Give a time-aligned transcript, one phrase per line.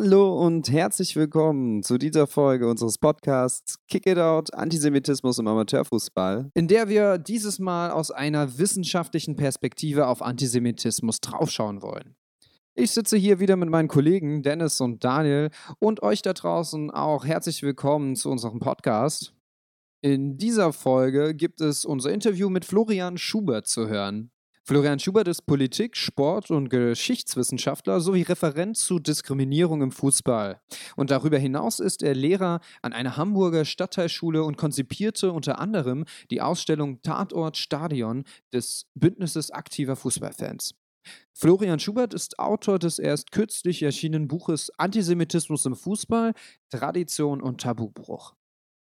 [0.00, 6.52] Hallo und herzlich willkommen zu dieser Folge unseres Podcasts Kick It Out Antisemitismus im Amateurfußball,
[6.54, 12.14] in der wir dieses Mal aus einer wissenschaftlichen Perspektive auf Antisemitismus draufschauen wollen.
[12.76, 15.50] Ich sitze hier wieder mit meinen Kollegen Dennis und Daniel
[15.80, 19.34] und euch da draußen auch herzlich willkommen zu unserem Podcast.
[20.00, 24.30] In dieser Folge gibt es unser Interview mit Florian Schubert zu hören.
[24.68, 30.60] Florian Schubert ist Politik-, Sport- und Geschichtswissenschaftler sowie Referent zu Diskriminierung im Fußball.
[30.94, 36.42] Und darüber hinaus ist er Lehrer an einer Hamburger Stadtteilschule und konzipierte unter anderem die
[36.42, 40.74] Ausstellung Tatort Stadion des Bündnisses aktiver Fußballfans.
[41.32, 46.34] Florian Schubert ist Autor des erst kürzlich erschienenen Buches Antisemitismus im Fußball,
[46.68, 48.34] Tradition und Tabubruch.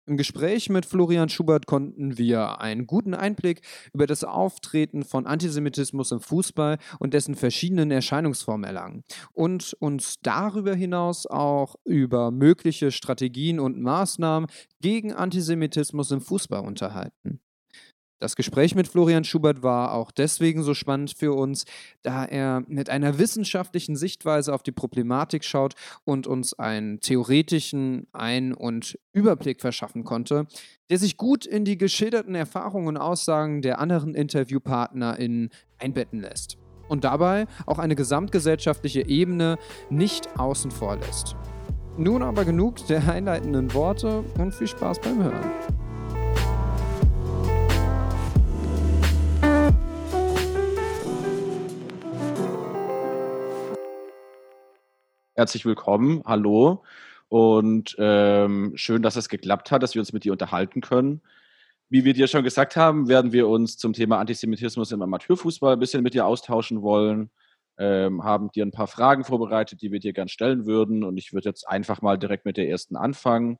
[0.07, 3.61] Im Gespräch mit Florian Schubert konnten wir einen guten Einblick
[3.91, 9.03] über das Auftreten von Antisemitismus im Fußball und dessen verschiedenen Erscheinungsformen erlangen
[9.33, 14.47] und uns darüber hinaus auch über mögliche Strategien und Maßnahmen
[14.79, 17.39] gegen Antisemitismus im Fußball unterhalten.
[18.19, 21.65] Das Gespräch mit Florian Schubert war auch deswegen so spannend für uns,
[22.01, 28.53] da er mit einer wissenschaftlichen Sichtweise auf die Problematik schaut und uns einen theoretischen Ein-
[28.53, 30.47] und Überblick verschaffen konnte,
[30.89, 36.57] der sich gut in die geschilderten Erfahrungen und Aussagen der anderen InterviewpartnerInnen einbetten lässt
[36.87, 39.57] und dabei auch eine gesamtgesellschaftliche Ebene
[39.89, 41.35] nicht außen vor lässt.
[41.97, 45.84] Nun aber genug der einleitenden Worte und viel Spaß beim Hören.
[55.37, 56.85] Herzlich willkommen, hallo.
[57.27, 61.21] Und ähm, schön, dass es geklappt hat, dass wir uns mit dir unterhalten können.
[61.89, 65.79] Wie wir dir schon gesagt haben, werden wir uns zum Thema Antisemitismus im Amateurfußball ein
[65.79, 67.31] bisschen mit dir austauschen wollen.
[67.77, 71.03] Ähm, haben dir ein paar Fragen vorbereitet, die wir dir gern stellen würden.
[71.03, 73.57] Und ich würde jetzt einfach mal direkt mit der ersten anfangen.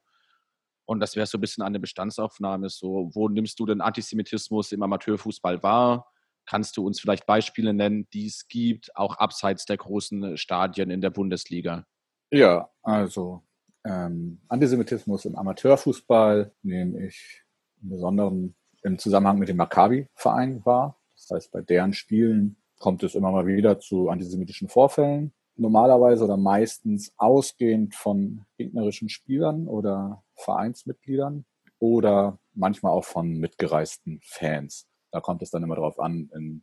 [0.86, 2.70] Und das wäre so ein bisschen eine Bestandsaufnahme.
[2.70, 6.08] So, wo nimmst du den Antisemitismus im Amateurfußball wahr?
[6.46, 11.02] Kannst du uns vielleicht Beispiele nennen, die es gibt, auch abseits der großen Stadien in
[11.02, 11.86] der Bundesliga?
[12.32, 13.44] Ja, also
[13.86, 17.44] ähm, Antisemitismus im Amateurfußball nehme ich
[17.82, 21.00] im Besonderen im Zusammenhang mit dem Maccabi-Verein wahr.
[21.16, 25.34] Das heißt, bei deren Spielen kommt es immer mal wieder zu antisemitischen Vorfällen.
[25.56, 31.46] Normalerweise oder meistens ausgehend von gegnerischen Spielern oder Vereinsmitgliedern
[31.80, 34.88] oder manchmal auch von mitgereisten Fans.
[35.16, 36.62] Da kommt es dann immer darauf an, in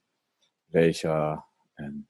[0.69, 1.47] welcher
[1.79, 2.07] in,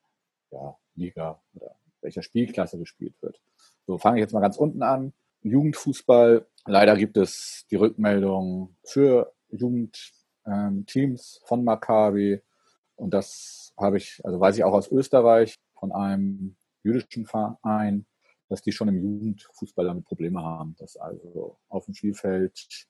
[0.51, 3.41] ja, Liga oder welcher Spielklasse gespielt wird.
[3.87, 5.13] So fange ich jetzt mal ganz unten an.
[5.43, 6.45] Jugendfußball.
[6.67, 12.43] Leider gibt es die Rückmeldung für Jugendteams ähm, von Maccabi.
[12.97, 18.05] Und das habe ich, also weiß ich auch aus Österreich von einem jüdischen Verein,
[18.49, 22.89] dass die schon im Jugendfußball damit Probleme haben, dass also auf dem Spielfeld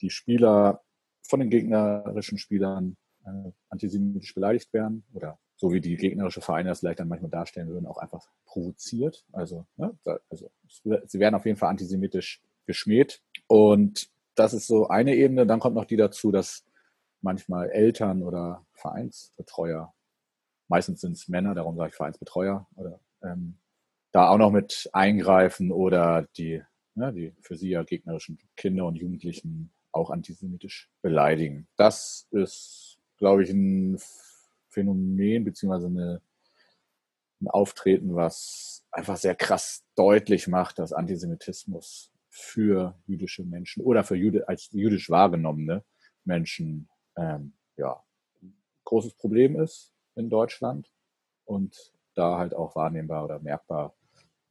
[0.00, 0.82] die Spieler
[1.28, 6.80] von den gegnerischen Spielern äh, antisemitisch beleidigt werden oder so wie die gegnerische Vereine das
[6.80, 9.24] vielleicht dann manchmal darstellen würden, auch einfach provoziert.
[9.32, 9.96] Also, ne,
[10.28, 13.22] also sie werden auf jeden Fall antisemitisch geschmäht.
[13.46, 15.46] Und das ist so eine Ebene.
[15.46, 16.64] Dann kommt noch die dazu, dass
[17.22, 19.94] manchmal Eltern oder Vereinsbetreuer,
[20.68, 23.56] meistens sind es Männer, darum sage ich Vereinsbetreuer, oder ähm,
[24.12, 26.62] da auch noch mit eingreifen oder die,
[26.94, 31.66] ne, die für sie ja gegnerischen Kinder und Jugendlichen auch antisemitisch beleidigen.
[31.76, 33.98] Das ist, glaube ich, ein
[34.68, 36.20] Phänomen beziehungsweise
[37.40, 44.16] ein Auftreten, was einfach sehr krass deutlich macht, dass Antisemitismus für jüdische Menschen oder für
[44.16, 45.84] Jude, als jüdisch wahrgenommene
[46.24, 48.02] Menschen ähm, ja,
[48.42, 50.92] ein großes Problem ist in Deutschland
[51.44, 53.94] und da halt auch wahrnehmbar oder merkbar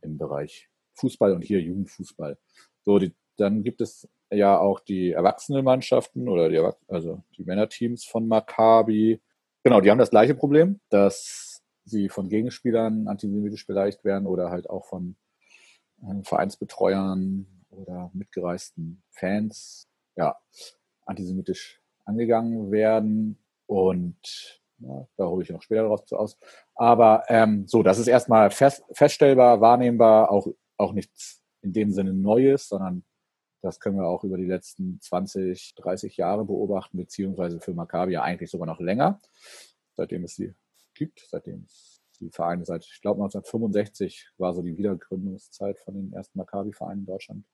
[0.02, 2.38] im Bereich Fußball und hier Jugendfußball.
[2.84, 8.28] So, die, dann gibt es ja auch die Erwachsenenmannschaften oder die, also die Männerteams von
[8.28, 9.22] Maccabi.
[9.64, 14.70] Genau, die haben das gleiche Problem, dass sie von Gegenspielern antisemitisch beleidigt werden oder halt
[14.70, 15.16] auch von
[16.02, 20.38] äh, Vereinsbetreuern oder mitgereisten Fans, ja,
[21.06, 23.38] antisemitisch angegangen werden.
[23.68, 26.38] Und ja, da hole ich noch später darauf zu aus.
[26.76, 30.48] Aber ähm, so, das ist erstmal fest, feststellbar, wahrnehmbar, auch,
[30.78, 33.04] auch nichts in dem Sinne Neues, sondern
[33.66, 38.22] das können wir auch über die letzten 20, 30 Jahre beobachten, beziehungsweise für Maccabi ja
[38.22, 39.20] eigentlich sogar noch länger,
[39.96, 40.54] seitdem es sie
[40.94, 46.14] gibt, seitdem es die Vereine seit, ich glaube 1965 war so die Wiedergründungszeit von den
[46.14, 47.46] ersten Maccabi-Vereinen in Deutschland,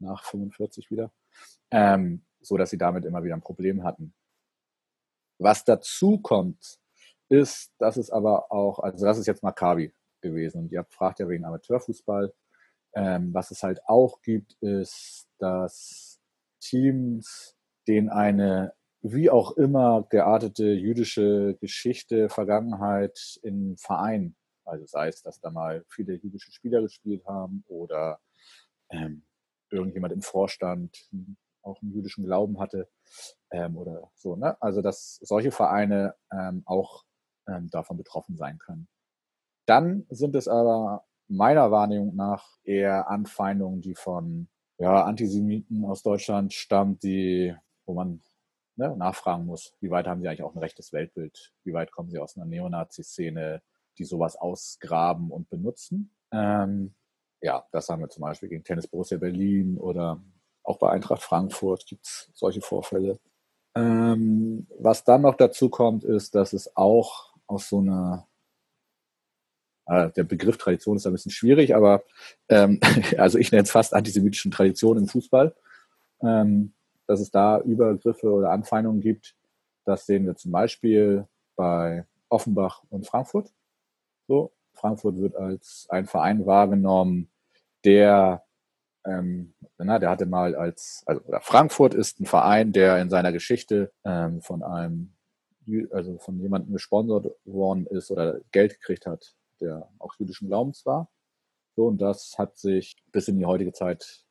[0.00, 1.12] nach 45 wieder,
[1.70, 4.12] ähm, so dass sie damit immer wieder ein Problem hatten.
[5.38, 6.80] Was dazu kommt,
[7.28, 10.62] ist, dass es aber auch, also das ist jetzt Maccabi gewesen.
[10.62, 12.32] Und ihr fragt ja wegen Amateurfußball,
[12.94, 16.20] Ähm, was es halt auch gibt, ist, dass
[16.60, 17.56] Teams,
[17.88, 25.40] denen eine wie auch immer geartete jüdische Geschichte, Vergangenheit im Verein, also sei es, dass
[25.40, 28.20] da mal viele jüdische Spieler gespielt haben oder
[28.90, 29.24] ähm,
[29.70, 31.08] irgendjemand im Vorstand
[31.62, 32.88] auch einen jüdischen Glauben hatte
[33.50, 34.36] ähm, oder so.
[34.36, 34.60] Ne?
[34.60, 37.04] Also dass solche Vereine ähm, auch
[37.48, 38.88] ähm, davon betroffen sein können.
[39.66, 44.48] Dann sind es aber meiner Wahrnehmung nach eher Anfeindungen, die von
[44.78, 47.54] ja, Antisemiten aus Deutschland stammt, die,
[47.86, 48.20] wo man
[48.76, 52.10] ne, nachfragen muss, wie weit haben sie eigentlich auch ein rechtes Weltbild, wie weit kommen
[52.10, 53.62] sie aus einer Neonazi-Szene,
[53.98, 56.10] die sowas ausgraben und benutzen.
[56.32, 56.94] Ähm,
[57.40, 60.22] ja, das haben wir zum Beispiel gegen Tennis Borussia Berlin oder
[60.62, 63.18] auch bei Eintracht Frankfurt gibt es solche Vorfälle.
[63.74, 68.28] Ähm, was dann noch dazu kommt, ist, dass es auch aus so einer
[69.92, 72.02] der Begriff Tradition ist ein bisschen schwierig, aber
[72.48, 72.80] ähm,
[73.18, 75.54] also ich nenne es fast antisemitischen Tradition im Fußball,
[76.22, 76.72] ähm,
[77.06, 79.34] dass es da Übergriffe oder Anfeindungen gibt.
[79.84, 83.52] Das sehen wir zum Beispiel bei Offenbach und Frankfurt.
[84.28, 87.28] So, Frankfurt wird als ein Verein wahrgenommen,
[87.84, 88.44] der,
[89.04, 93.32] ähm, na, der hatte mal als, also oder Frankfurt ist ein Verein, der in seiner
[93.32, 95.12] Geschichte ähm, von einem,
[95.90, 101.10] also von jemandem gesponsert worden ist oder Geld gekriegt hat, der auch jüdischen Glaubens war.
[101.74, 104.26] So, und das hat sich bis in die heutige Zeit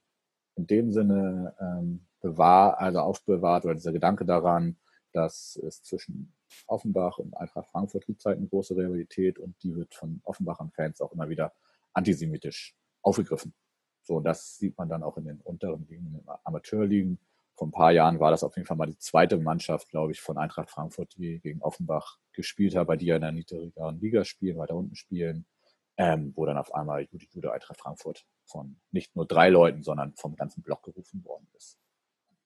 [0.55, 4.77] in dem Sinne ähm, bewahrt, also aufbewahrt, oder dieser Gedanke daran,
[5.13, 6.33] dass es zwischen
[6.67, 11.01] Offenbach und Eintracht Frankfurt gibt halt eine große Realität und die wird von Offenbachern Fans
[11.01, 11.53] auch immer wieder
[11.93, 13.53] antisemitisch aufgegriffen.
[14.03, 17.19] So, und das sieht man dann auch in den unteren Ligen, in den Amateurligen.
[17.61, 20.19] Vor ein paar Jahren war das auf jeden Fall mal die zweite Mannschaft, glaube ich,
[20.19, 24.25] von Eintracht Frankfurt, die gegen Offenbach gespielt hat, bei die ja in der niedrigeren Liga
[24.25, 25.45] spielen, weiter unten spielen,
[25.95, 30.15] ähm, wo dann auf einmal Judy Jude Eintracht Frankfurt von nicht nur drei Leuten, sondern
[30.15, 31.77] vom ganzen Block gerufen worden ist.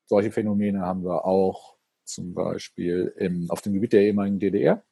[0.06, 4.84] Solche Phänomene haben wir auch zum Beispiel im, auf dem Gebiet der ehemaligen DDR,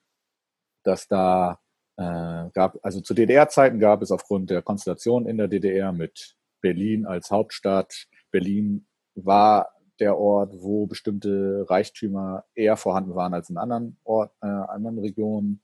[0.83, 1.59] dass da
[1.97, 7.05] äh, gab, also zu DDR-Zeiten gab es aufgrund der Konstellation in der DDR mit Berlin
[7.05, 13.97] als Hauptstadt, Berlin war der Ort, wo bestimmte Reichtümer eher vorhanden waren als in anderen,
[14.03, 15.61] Ort, äh, anderen Regionen.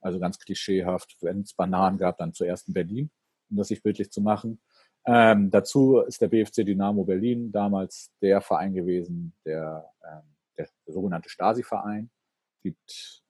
[0.00, 3.10] Also ganz klischeehaft, wenn es Bananen gab, dann zuerst in Berlin,
[3.50, 4.60] um das sich bildlich zu machen.
[5.04, 11.28] Ähm, dazu ist der BFC Dynamo Berlin damals der Verein gewesen, der, ähm, der, sogenannte
[11.28, 12.10] Stasi-Verein.
[12.62, 13.22] gibt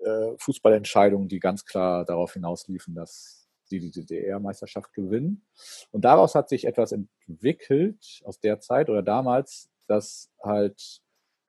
[0.00, 3.43] äh, Fußballentscheidungen, die ganz klar darauf hinausliefen, dass
[3.80, 5.44] sie die DDR-Meisterschaft gewinnen.
[5.90, 11.00] Und daraus hat sich etwas entwickelt aus der Zeit oder damals, dass halt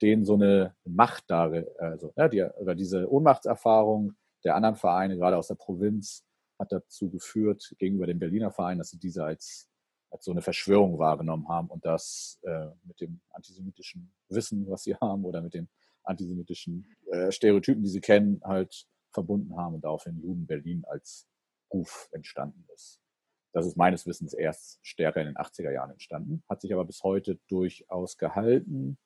[0.02, 4.14] denen so eine Macht da, also ja, die, oder diese Ohnmachtserfahrung
[4.44, 6.24] der anderen Vereine, gerade aus der Provinz,
[6.58, 9.68] hat dazu geführt, gegenüber dem Berliner Verein, dass sie diese als,
[10.10, 14.94] als so eine Verschwörung wahrgenommen haben und das äh, mit dem antisemitischen Wissen, was sie
[14.96, 15.68] haben, oder mit den
[16.04, 21.26] antisemitischen äh, Stereotypen, die sie kennen, halt verbunden haben und daraufhin Juden Berlin als
[21.76, 23.00] Ruf entstanden ist.
[23.52, 27.02] Das ist meines Wissens erst stärker in den 80er Jahren entstanden, hat sich aber bis
[27.02, 28.98] heute durchaus gehalten.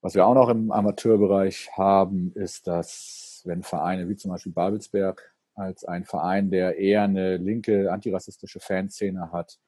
[0.00, 5.34] Was wir auch noch im Amateurbereich haben, ist, dass wenn Vereine wie zum Beispiel Babelsberg
[5.54, 9.58] als ein Verein, der eher eine linke antirassistische Fanszene hat,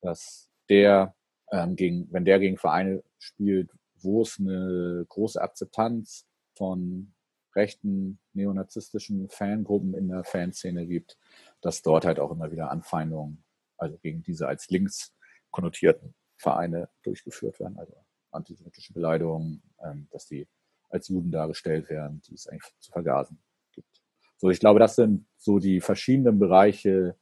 [0.00, 1.14] dass der
[1.50, 7.12] ähm, gegen, wenn der gegen Vereine spielt, wo es eine große Akzeptanz von
[7.54, 11.18] rechten neonazistischen Fangruppen in der Fanszene gibt,
[11.60, 13.44] dass dort halt auch immer wieder Anfeindungen,
[13.76, 15.14] also gegen diese als links
[15.50, 17.94] konnotierten Vereine durchgeführt werden, also
[18.30, 20.48] antisemitische Beleidigungen, ähm, dass die
[20.88, 23.38] als Juden dargestellt werden, die es eigentlich zu vergasen
[23.72, 24.02] gibt.
[24.36, 27.16] So, ich glaube, das sind so die verschiedenen Bereiche,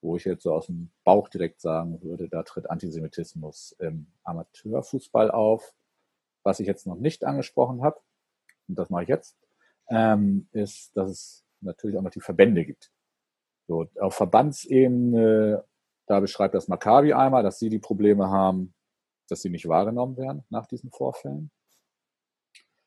[0.00, 5.30] wo ich jetzt so aus dem Bauch direkt sagen würde, da tritt Antisemitismus im Amateurfußball
[5.30, 5.74] auf.
[6.42, 8.00] Was ich jetzt noch nicht angesprochen habe,
[8.68, 9.37] und das mache ich jetzt,
[9.90, 12.90] ähm, ist, dass es natürlich auch noch die Verbände gibt.
[13.66, 15.64] So, auf Verbandsebene,
[16.06, 18.74] da beschreibt das Maccabi einmal, dass sie die Probleme haben,
[19.28, 21.50] dass sie nicht wahrgenommen werden nach diesen Vorfällen.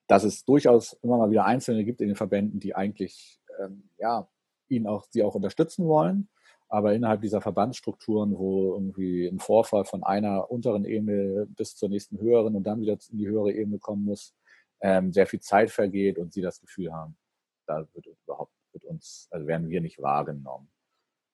[0.08, 4.28] Dass es durchaus immer mal wieder Einzelne gibt in den Verbänden, die eigentlich ähm, ja,
[4.68, 6.30] ihn auch, sie auch unterstützen wollen.
[6.68, 12.18] Aber innerhalb dieser Verbandsstrukturen, wo irgendwie ein Vorfall von einer unteren Ebene bis zur nächsten
[12.20, 14.34] höheren und dann wieder in die höhere Ebene kommen muss,
[14.82, 17.18] ähm, sehr viel Zeit vergeht und sie das Gefühl haben,
[17.68, 20.72] da wird überhaupt mit uns, also werden wir nicht wahrgenommen.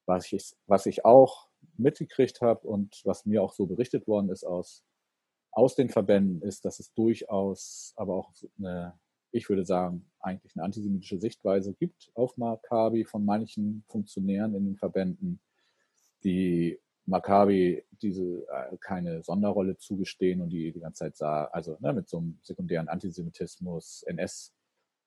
[0.05, 4.43] Was ich, was ich auch mitgekriegt habe und was mir auch so berichtet worden ist
[4.43, 4.83] aus,
[5.51, 8.99] aus den Verbänden, ist, dass es durchaus aber auch eine
[9.31, 14.77] ich würde sagen, eigentlich eine antisemitische Sichtweise gibt auf Maccabi von manchen Funktionären in den
[14.77, 15.39] Verbänden,
[16.23, 21.93] die Maccabi diese äh, keine Sonderrolle zugestehen und die die ganze Zeit sah, also ne,
[21.93, 24.53] mit so einem sekundären Antisemitismus, NS,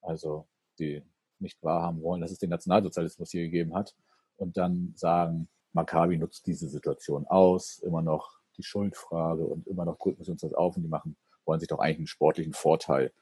[0.00, 1.02] also die
[1.38, 3.95] nicht wahrhaben wollen, dass es den Nationalsozialismus hier gegeben hat
[4.37, 9.99] und dann sagen, Maccabi nutzt diese Situation aus, immer noch die Schuldfrage und immer noch
[9.99, 13.12] drücken sie uns das auf und die machen, wollen sich doch eigentlich einen sportlichen Vorteil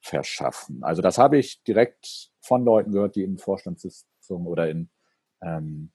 [0.00, 0.82] verschaffen.
[0.82, 4.90] Also das habe ich direkt von Leuten gehört, die in Vorstandssitzungen oder in,
[5.40, 5.92] ähm,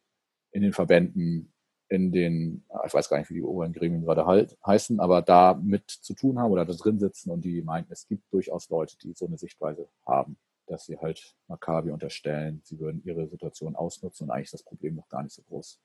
[0.51, 1.53] in den Verbänden,
[1.89, 5.55] in den, ich weiß gar nicht, wie die oberen Gremien gerade halt, heißen, aber da
[5.55, 8.95] mit zu tun haben oder da drin sitzen und die meinten, es gibt durchaus Leute,
[8.99, 14.25] die so eine Sichtweise haben, dass sie halt Maccabi unterstellen, sie würden ihre Situation ausnutzen
[14.25, 15.79] und eigentlich das Problem noch gar nicht so groß.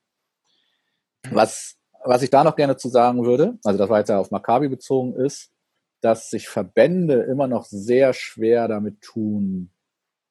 [1.31, 4.29] Was, was ich da noch gerne zu sagen würde, also das war jetzt ja auf
[4.29, 5.51] Maccabi bezogen ist,
[6.01, 9.71] dass sich Verbände immer noch sehr schwer damit tun,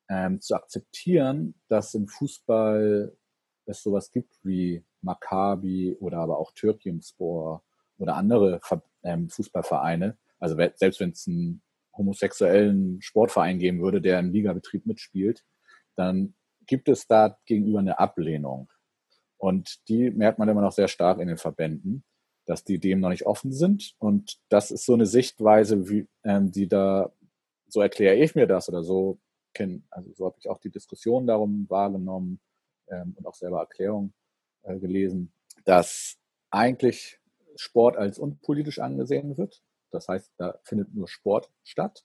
[0.09, 3.17] ähm, zu akzeptieren, dass im Fußball
[3.67, 7.63] es sowas gibt wie Maccabi oder aber auch Türkimspor
[7.99, 8.61] oder andere
[9.03, 10.17] ähm, Fußballvereine.
[10.39, 11.63] Also selbst wenn es einen
[11.97, 15.45] homosexuellen Sportverein geben würde, der im Ligabetrieb mitspielt,
[15.97, 16.35] dann
[16.67, 18.71] gibt es da gegenüber eine Ablehnung.
[19.37, 22.05] Und die merkt man immer noch sehr stark in den Verbänden,
[22.47, 23.95] dass die dem noch nicht offen sind.
[23.99, 27.13] Und das ist so eine Sichtweise, wie, ähm, die da,
[27.69, 29.19] so erkläre ich mir das oder so
[29.53, 32.41] kenn, also so habe ich auch die Diskussion darum wahrgenommen
[32.89, 34.13] ähm, und auch selber Erklärungen
[34.65, 35.33] äh, gelesen,
[35.65, 36.19] dass
[36.51, 37.21] eigentlich
[37.57, 39.63] Sport als unpolitisch angesehen wird.
[39.91, 42.05] Das heißt, da findet nur Sport statt.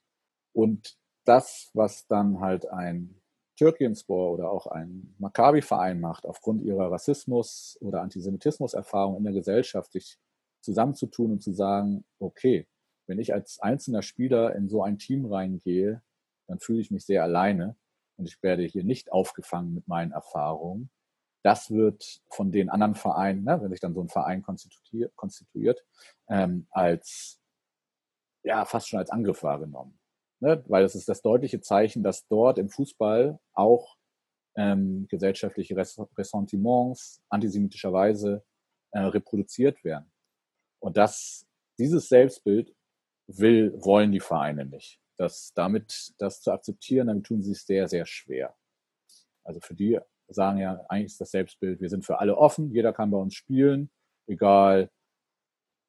[0.53, 3.19] Und das, was dann halt ein
[3.55, 10.17] Türkienspor oder auch ein Maccabi-Verein macht, aufgrund ihrer Rassismus- oder Antisemitismus-Erfahrung in der Gesellschaft, sich
[10.61, 12.67] zusammenzutun und zu sagen, okay,
[13.07, 16.01] wenn ich als einzelner Spieler in so ein Team reingehe,
[16.47, 17.75] dann fühle ich mich sehr alleine
[18.17, 20.89] und ich werde hier nicht aufgefangen mit meinen Erfahrungen.
[21.43, 25.85] Das wird von den anderen Vereinen, ne, wenn sich dann so ein Verein konstituiert, konstituiert
[26.27, 27.39] ähm, als
[28.43, 29.99] ja fast schon als Angriff wahrgenommen,
[30.39, 30.63] ne?
[30.67, 33.97] weil es ist das deutliche Zeichen, dass dort im Fußball auch
[34.55, 38.43] ähm, gesellschaftliche Ressentiments antisemitischerweise
[38.91, 40.11] äh, reproduziert werden.
[40.79, 41.45] Und das,
[41.77, 42.73] dieses Selbstbild
[43.27, 47.87] will, wollen die Vereine nicht das damit das zu akzeptieren, damit tun sie es sehr,
[47.87, 48.55] sehr schwer.
[49.43, 52.93] Also für die sagen ja, eigentlich ist das Selbstbild, wir sind für alle offen, jeder
[52.93, 53.89] kann bei uns spielen,
[54.27, 54.89] egal,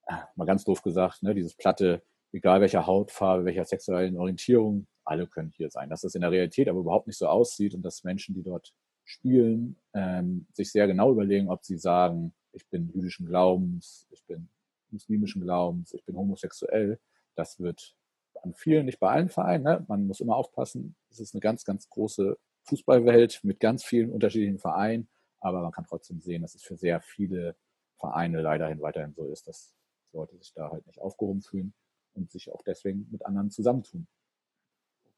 [0.06, 5.26] ah, mal ganz doof gesagt, ne, dieses platte, egal welcher Hautfarbe, welcher sexuellen Orientierung, alle
[5.26, 5.90] können hier sein.
[5.90, 8.72] Dass das in der Realität aber überhaupt nicht so aussieht und dass Menschen, die dort
[9.04, 14.48] spielen, ähm, sich sehr genau überlegen, ob sie sagen, ich bin jüdischen Glaubens, ich bin
[14.90, 16.98] muslimischen Glaubens, ich bin homosexuell,
[17.34, 17.94] das wird
[18.42, 19.64] an vielen, nicht bei allen Vereinen.
[19.64, 19.84] Ne?
[19.88, 20.94] Man muss immer aufpassen.
[21.10, 22.38] Es ist eine ganz, ganz große
[22.70, 25.08] Fußballwelt mit ganz vielen unterschiedlichen Vereinen.
[25.40, 27.56] Aber man kann trotzdem sehen, dass es für sehr viele
[27.98, 29.74] Vereine leider weiterhin so ist, dass
[30.12, 31.74] Leute sich da halt nicht aufgehoben fühlen
[32.14, 34.06] und sich auch deswegen mit anderen zusammentun.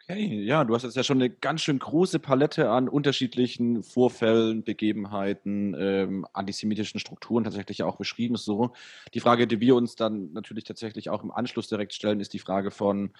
[0.04, 4.64] Okay, ja, du hast jetzt ja schon eine ganz schön große Palette an unterschiedlichen Vorfällen,
[4.64, 8.34] Begebenheiten, ähm, antisemitischen Strukturen tatsächlich auch beschrieben.
[8.34, 8.72] So,
[9.14, 12.40] die Frage, die wir uns dann natürlich tatsächlich auch im Anschluss direkt stellen, ist die
[12.40, 13.12] Frage von,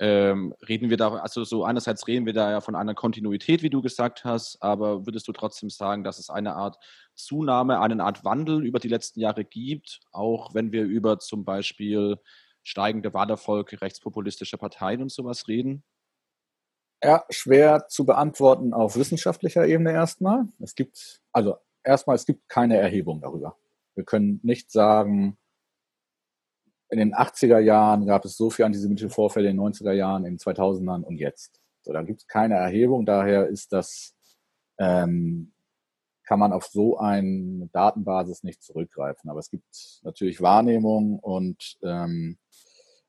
[0.00, 3.70] ähm, reden wir da, also so einerseits reden wir da ja von einer Kontinuität, wie
[3.70, 6.78] du gesagt hast, aber würdest du trotzdem sagen, dass es eine Art
[7.14, 12.16] Zunahme, eine Art Wandel über die letzten Jahre gibt, auch wenn wir über zum Beispiel
[12.62, 15.82] steigende Wahlerfolge rechtspopulistischer Parteien und sowas reden?
[17.02, 20.46] Ja, schwer zu beantworten auf wissenschaftlicher Ebene erstmal.
[20.58, 23.56] Es gibt, also erstmal, es gibt keine Erhebung darüber.
[23.94, 25.38] Wir können nicht sagen,
[26.90, 30.34] in den 80er Jahren gab es so viele antisemitische Vorfälle, in den 90er Jahren, in
[30.34, 31.60] den 2000ern und jetzt.
[31.82, 34.14] So, da gibt es keine Erhebung, daher ist das,
[34.78, 35.52] ähm,
[36.24, 39.30] kann man auf so eine Datenbasis nicht zurückgreifen.
[39.30, 42.38] Aber es gibt natürlich Wahrnehmungen und ähm,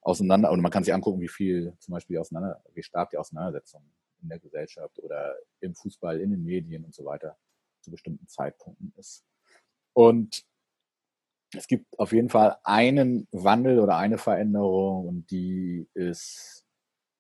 [0.02, 3.84] auseinander, und man kann sich angucken, wie viel zum Beispiel auseinander, wie stark die Auseinandersetzung
[4.22, 7.38] in der Gesellschaft oder im Fußball, in den Medien und so weiter
[7.82, 9.26] zu bestimmten Zeitpunkten ist.
[9.94, 10.46] Und
[11.56, 16.66] es gibt auf jeden Fall einen Wandel oder eine Veränderung und die ist,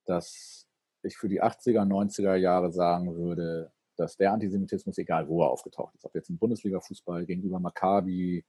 [0.06, 0.68] dass
[1.04, 5.96] ich für die 80er, 90er Jahre sagen würde, dass der Antisemitismus, egal wo er aufgetaucht
[5.96, 8.46] ist, ob jetzt im Bundesliga-Fußball gegenüber Maccabi,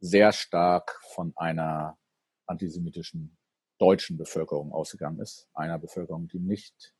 [0.00, 1.98] sehr stark von einer
[2.46, 3.36] antisemitischen
[3.78, 5.48] deutschen Bevölkerung ausgegangen ist.
[5.54, 6.94] Einer Bevölkerung, die nicht,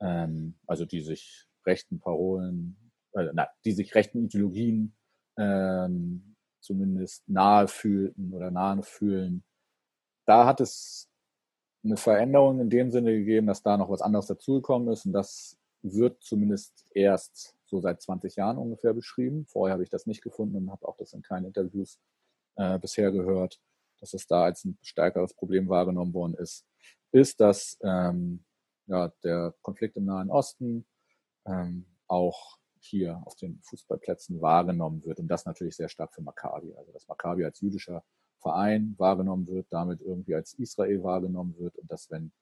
[0.00, 4.96] ähm, also die sich rechten Parolen, äh, na, die sich rechten Ideologien
[5.38, 6.35] ähm,
[6.66, 9.44] zumindest nahe fühlten oder nahe fühlen.
[10.26, 11.08] Da hat es
[11.84, 15.56] eine Veränderung in dem Sinne gegeben, dass da noch was anderes dazugekommen ist und das
[15.82, 19.46] wird zumindest erst so seit 20 Jahren ungefähr beschrieben.
[19.46, 22.00] Vorher habe ich das nicht gefunden und habe auch das in keinen Interviews
[22.56, 23.60] äh, bisher gehört,
[24.00, 26.66] dass es da als ein stärkeres Problem wahrgenommen worden ist,
[27.12, 28.44] ist, dass ähm,
[28.86, 30.86] ja, der Konflikt im Nahen Osten
[31.46, 36.74] ähm, auch hier auf den Fußballplätzen wahrgenommen wird und das natürlich sehr stark für Maccabi.
[36.76, 38.04] Also dass Maccabi als jüdischer
[38.40, 42.32] Verein wahrgenommen wird, damit irgendwie als Israel wahrgenommen wird und dass wenn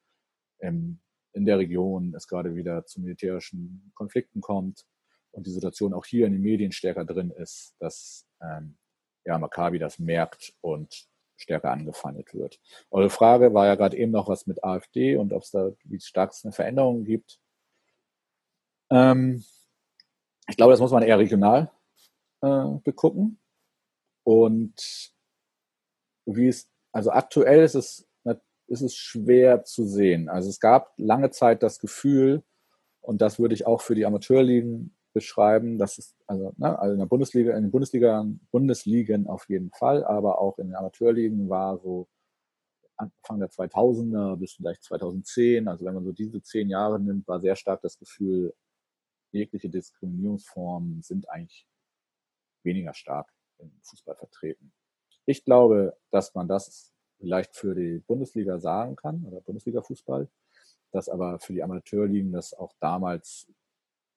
[0.60, 1.00] ähm,
[1.32, 4.86] in der Region es gerade wieder zu militärischen Konflikten kommt
[5.32, 8.76] und die Situation auch hier in den Medien stärker drin ist, dass ähm,
[9.24, 12.60] ja, Maccabi das merkt und stärker angefeindet wird.
[12.90, 16.00] Eure Frage war ja gerade eben noch was mit AfD und ob es da wie
[16.00, 17.40] stark es eine Veränderung gibt.
[18.90, 19.44] Ähm,
[20.48, 21.70] ich glaube, das muss man eher regional
[22.42, 23.38] äh, begucken.
[24.24, 25.12] Und
[26.26, 28.08] wie es, also aktuell ist es,
[28.66, 30.28] ist es schwer zu sehen.
[30.28, 32.42] Also es gab lange Zeit das Gefühl,
[33.00, 36.98] und das würde ich auch für die Amateurligen beschreiben, dass es, also, ne, also in
[36.98, 41.78] der Bundesliga, in den Bundesliga, Bundesligen auf jeden Fall, aber auch in den Amateurligen war
[41.78, 42.08] so
[42.96, 47.40] Anfang der 2000er bis vielleicht 2010, also wenn man so diese zehn Jahre nimmt, war
[47.40, 48.54] sehr stark das Gefühl,
[49.34, 51.66] jegliche Diskriminierungsformen sind eigentlich
[52.62, 54.72] weniger stark im Fußball vertreten.
[55.26, 60.28] Ich glaube, dass man das vielleicht für die Bundesliga sagen kann oder Bundesliga-Fußball,
[60.92, 63.48] dass aber für die Amateurligen das auch damals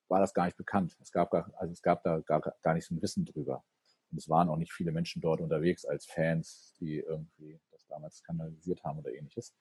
[0.10, 0.96] war das gar nicht bekannt.
[1.02, 3.64] Es gab, gar, also es gab da gar, gar nicht so ein Wissen drüber.
[4.12, 8.18] Und es waren auch nicht viele Menschen dort unterwegs als Fans, die irgendwie das damals
[8.18, 9.54] skandalisiert haben oder ähnliches.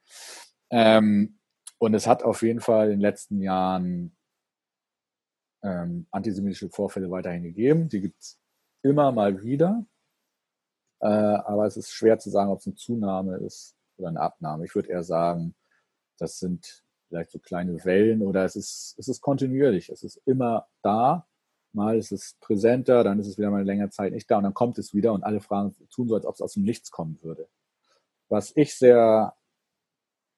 [0.70, 1.38] Ähm,
[1.78, 4.16] und es hat auf jeden Fall in den letzten Jahren
[5.62, 7.88] ähm, antisemitische Vorfälle weiterhin gegeben.
[7.88, 8.38] Die gibt es
[8.82, 9.84] immer mal wieder.
[11.00, 14.64] Äh, aber es ist schwer zu sagen, ob es eine Zunahme ist oder eine Abnahme.
[14.64, 15.54] Ich würde eher sagen,
[16.18, 20.66] das sind vielleicht so kleine Wellen oder es ist, es ist kontinuierlich, es ist immer
[20.82, 21.26] da.
[21.72, 24.44] Mal ist es präsenter, dann ist es wieder mal eine längere Zeit nicht da und
[24.44, 26.90] dann kommt es wieder und alle fragen, tun so, als ob es aus dem Nichts
[26.90, 27.48] kommen würde.
[28.28, 29.34] Was ich sehr,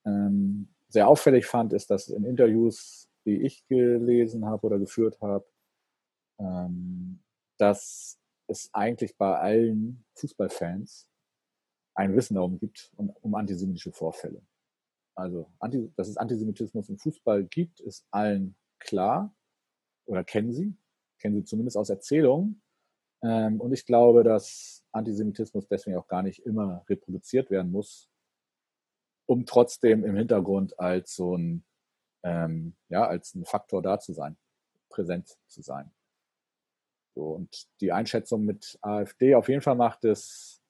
[0.05, 5.47] ähm, sehr auffällig fand, ist, dass in Interviews, die ich gelesen habe oder geführt habe,
[6.41, 7.21] ähm,
[7.59, 11.09] dass es eigentlich bei allen Fußballfans
[11.95, 14.41] ein Wissen darum gibt, um, um antisemitische Vorfälle.
[15.15, 19.35] Also, anti, dass es Antisemitismus im Fußball gibt, ist allen klar
[20.07, 20.77] oder kennen sie,
[21.19, 22.63] kennen sie zumindest aus Erzählungen.
[23.23, 28.09] Ähm, und ich glaube, dass Antisemitismus deswegen auch gar nicht immer reproduziert werden muss,
[29.27, 31.65] um trotzdem im Hintergrund als so ein,
[32.23, 34.37] ähm, ja, als ein Faktor da zu sein,
[34.89, 35.91] präsent zu sein.
[37.15, 40.61] So, und die Einschätzung mit AfD auf jeden Fall macht es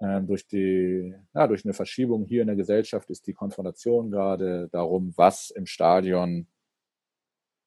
[0.00, 4.68] ähm, durch die, ja, durch eine Verschiebung hier in der Gesellschaft ist die Konfrontation gerade
[4.70, 6.46] darum, was im Stadion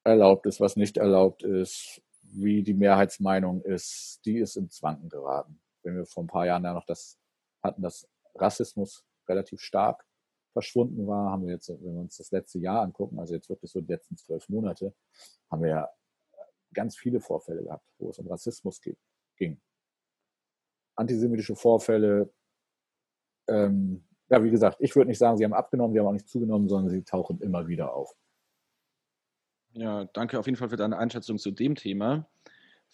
[0.04, 5.60] erlaubt ist, was nicht erlaubt ist, wie die Mehrheitsmeinung ist, die ist ins Wanken geraten.
[5.84, 7.18] Wenn wir vor ein paar Jahren ja noch das
[7.64, 10.06] hatten, dass Rassismus relativ stark
[10.56, 13.72] verschwunden war, haben wir jetzt, wenn wir uns das letzte Jahr angucken, also jetzt wirklich
[13.72, 14.94] so die letzten zwölf Monate,
[15.52, 15.90] haben wir ja
[16.74, 18.82] ganz viele Vorfälle gehabt, wo es um Rassismus
[19.36, 19.60] ging
[20.96, 22.32] antisemitische Vorfälle,
[23.48, 26.28] ähm, ja, wie gesagt, ich würde nicht sagen, sie haben abgenommen, sie haben auch nicht
[26.28, 28.16] zugenommen, sondern sie tauchen immer wieder auf.
[29.74, 32.28] Ja, danke auf jeden Fall für deine Einschätzung zu dem Thema.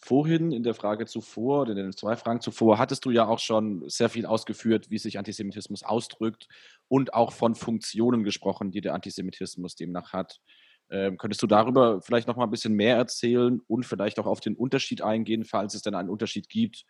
[0.03, 3.87] Vorhin in der Frage zuvor, in den zwei Fragen zuvor, hattest du ja auch schon
[3.87, 6.47] sehr viel ausgeführt, wie sich Antisemitismus ausdrückt
[6.87, 10.41] und auch von Funktionen gesprochen, die der Antisemitismus demnach hat.
[10.89, 14.39] Ähm, könntest du darüber vielleicht noch mal ein bisschen mehr erzählen und vielleicht auch auf
[14.39, 16.85] den Unterschied eingehen, falls es denn einen Unterschied gibt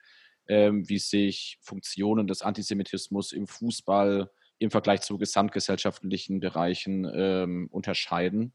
[0.48, 8.54] ähm, wie sich Funktionen des Antisemitismus im Fußball im Vergleich zu gesamtgesellschaftlichen Bereichen ähm, unterscheiden?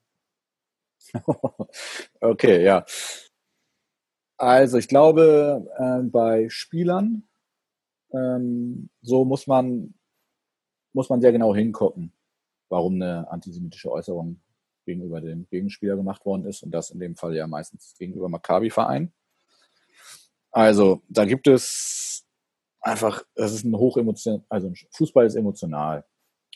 [2.21, 2.85] okay, ja.
[4.39, 7.27] Also ich glaube, äh, bei Spielern
[8.13, 9.95] ähm, so muss man
[10.93, 12.13] muss man sehr genau hingucken,
[12.71, 14.41] warum eine antisemitische Äußerung
[14.87, 19.13] gegenüber dem Gegenspieler gemacht worden ist und das in dem Fall ja meistens gegenüber Maccabi-Verein.
[20.53, 22.25] Also, da gibt es
[22.81, 26.07] einfach, das ist ein hochemotional, also Fußball ist emotional.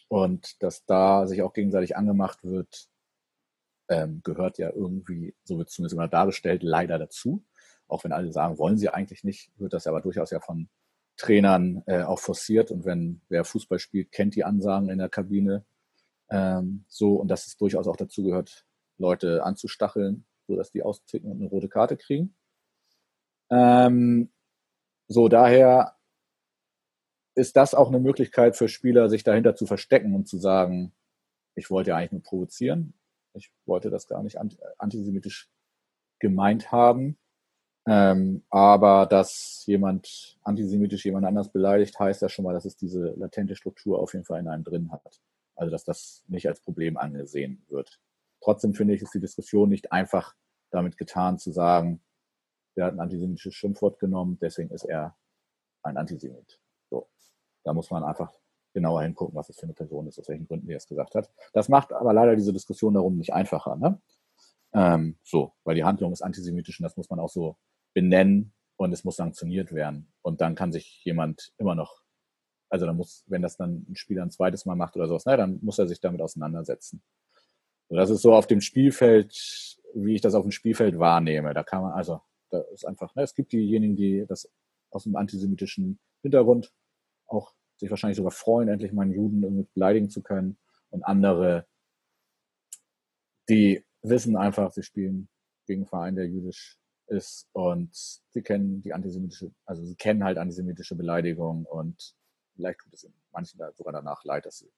[0.08, 2.88] Und dass da sich auch gegenseitig angemacht wird,
[3.90, 7.44] ähm, gehört ja irgendwie, so wird es zumindest immer dargestellt, leider dazu.
[7.90, 10.68] Auch wenn alle sagen, wollen sie eigentlich nicht, wird das aber durchaus ja von
[11.16, 12.70] Trainern äh, auch forciert.
[12.70, 15.64] Und wenn wer Fußball spielt, kennt die Ansagen in der Kabine.
[16.30, 18.64] Ähm, so, und dass es durchaus auch dazu gehört,
[18.98, 22.34] Leute anzustacheln, sodass die austicken und eine rote Karte kriegen.
[23.50, 24.30] Ähm,
[25.08, 25.96] so, daher
[27.34, 30.92] ist das auch eine Möglichkeit für Spieler, sich dahinter zu verstecken und zu sagen,
[31.54, 32.94] ich wollte ja eigentlich nur provozieren.
[33.34, 34.38] Ich wollte das gar nicht
[34.78, 35.50] antisemitisch
[36.18, 37.18] gemeint haben.
[37.92, 43.14] Ähm, aber dass jemand antisemitisch jemand anders beleidigt, heißt ja schon mal, dass es diese
[43.16, 45.20] latente Struktur auf jeden Fall in einem drin hat.
[45.56, 48.00] Also dass das nicht als Problem angesehen wird.
[48.40, 50.36] Trotzdem finde ich, ist die Diskussion nicht einfach
[50.70, 52.00] damit getan zu sagen,
[52.76, 55.16] der hat ein antisemitisches Schimpfwort genommen, deswegen ist er
[55.82, 56.60] ein Antisemit.
[56.90, 57.08] So.
[57.64, 58.32] Da muss man einfach
[58.72, 61.28] genauer hingucken, was das für eine Person ist, aus welchen Gründen er es gesagt hat.
[61.52, 63.74] Das macht aber leider diese Diskussion darum nicht einfacher.
[63.74, 64.00] Ne?
[64.74, 67.56] Ähm, so, weil die Handlung ist antisemitisch und das muss man auch so
[67.94, 70.12] benennen und es muss sanktioniert werden.
[70.22, 72.02] Und dann kann sich jemand immer noch,
[72.68, 75.36] also dann muss, wenn das dann ein Spieler ein zweites Mal macht oder sowas, na,
[75.36, 77.02] dann muss er sich damit auseinandersetzen.
[77.88, 81.52] So, das ist so auf dem Spielfeld, wie ich das auf dem Spielfeld wahrnehme.
[81.54, 84.50] Da kann man, also, da ist einfach, ne, es gibt diejenigen, die das
[84.90, 86.72] aus einem antisemitischen Hintergrund
[87.26, 90.58] auch sich wahrscheinlich sogar freuen, endlich mal einen Juden irgendwie beleidigen zu können.
[90.90, 91.66] Und andere,
[93.48, 95.28] die wissen einfach, sie spielen
[95.66, 96.79] gegen einen Verein, der jüdisch
[97.10, 102.14] ist und sie kennen die antisemitische, also sie kennen halt antisemitische Beleidigung und
[102.54, 104.72] vielleicht tut es manchen da sogar danach leid, dass sie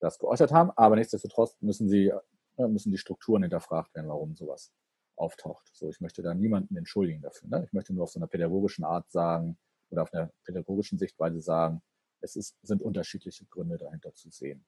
[0.00, 2.12] das geäußert haben, aber nichtsdestotrotz müssen sie,
[2.56, 4.72] äh, müssen die Strukturen hinterfragt werden, warum sowas
[5.16, 5.68] auftaucht.
[5.72, 7.48] So, ich möchte da niemanden entschuldigen dafür.
[7.48, 7.64] Ne?
[7.64, 9.58] Ich möchte nur auf so einer pädagogischen Art sagen
[9.90, 11.82] oder auf einer pädagogischen Sichtweise sagen,
[12.20, 14.64] es ist, sind unterschiedliche Gründe dahinter zu sehen.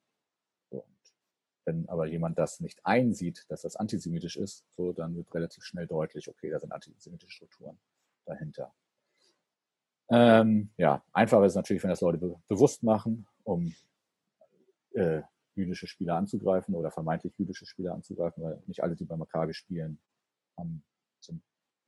[1.71, 5.87] Wenn aber jemand das nicht einsieht, dass das antisemitisch ist, so dann wird relativ schnell
[5.87, 7.79] deutlich, okay, da sind antisemitische Strukturen
[8.25, 8.75] dahinter.
[10.09, 13.73] Ähm, ja, einfacher ist natürlich, wenn das Leute be bewusst machen, um
[14.95, 15.23] äh,
[15.55, 20.01] jüdische Spieler anzugreifen oder vermeintlich jüdische Spieler anzugreifen, weil nicht alle, die bei Maccabi spielen,
[20.59, 20.83] haben,
[21.21, 21.41] sind,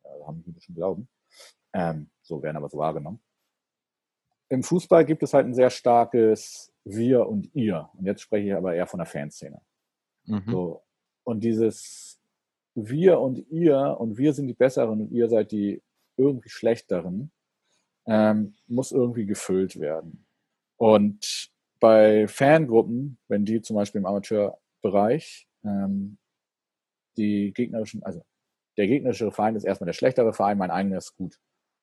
[0.05, 1.09] äh, haben jüdischen Glauben.
[1.73, 3.21] Ähm, so werden aber so wahrgenommen.
[4.49, 7.88] Im Fußball gibt es halt ein sehr starkes wir und ihr.
[7.95, 9.61] Und jetzt spreche ich aber eher von der Fanszene.
[10.27, 10.51] Mhm.
[10.51, 10.83] So.
[11.25, 12.21] Und dieses
[12.75, 15.83] wir und ihr und wir sind die Besseren und ihr seid die
[16.17, 17.33] irgendwie Schlechteren,
[18.07, 20.27] ähm, muss irgendwie gefüllt werden.
[20.77, 26.19] Und bei Fangruppen, wenn die zum Beispiel im Amateurbereich ähm,
[27.17, 28.23] die gegnerischen, also
[28.77, 31.39] der gegnerische Verein ist erstmal der schlechtere Verein, mein eigener ist gut.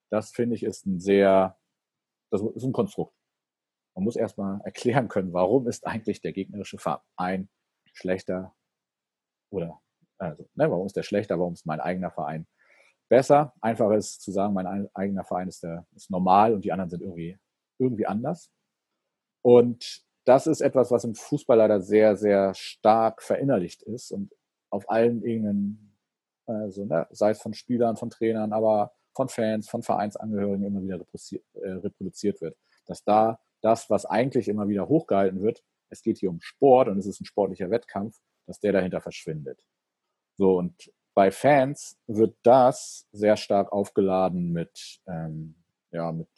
[0.09, 1.57] Das finde ich ist ein sehr,
[2.31, 3.13] das ist ein Konstrukt.
[3.95, 7.49] Man muss erstmal erklären können, warum ist eigentlich der gegnerische Verein
[7.99, 8.53] schlechter
[9.51, 9.79] oder
[10.19, 12.45] also, ne, warum ist der schlechter, warum ist mein eigener Verein
[13.09, 13.53] besser?
[13.61, 17.01] Einfach ist zu sagen, mein eigener Verein ist, der, ist normal und die anderen sind
[17.01, 17.37] irgendwie,
[17.79, 18.51] irgendwie anders.
[19.41, 24.33] Und das ist etwas, was im Fußball leider sehr, sehr stark verinnerlicht ist und
[24.69, 25.97] auf allen Ebenen,
[26.45, 30.97] also, ne, sei es von Spielern, von Trainern, aber von Fans, von Vereinsangehörigen immer wieder
[30.97, 32.57] äh, reproduziert wird.
[32.85, 36.97] Dass da das, was eigentlich immer wieder hochgehalten wird, es geht hier um Sport und
[36.97, 39.65] es ist ein sportlicher Wettkampf, dass der dahinter verschwindet.
[40.37, 45.55] So, und bei Fans wird das sehr stark aufgeladen mit, ähm,
[45.91, 46.29] ja, mit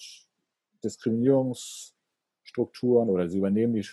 [0.84, 3.88] Diskriminierungsstrukturen oder sie übernehmen die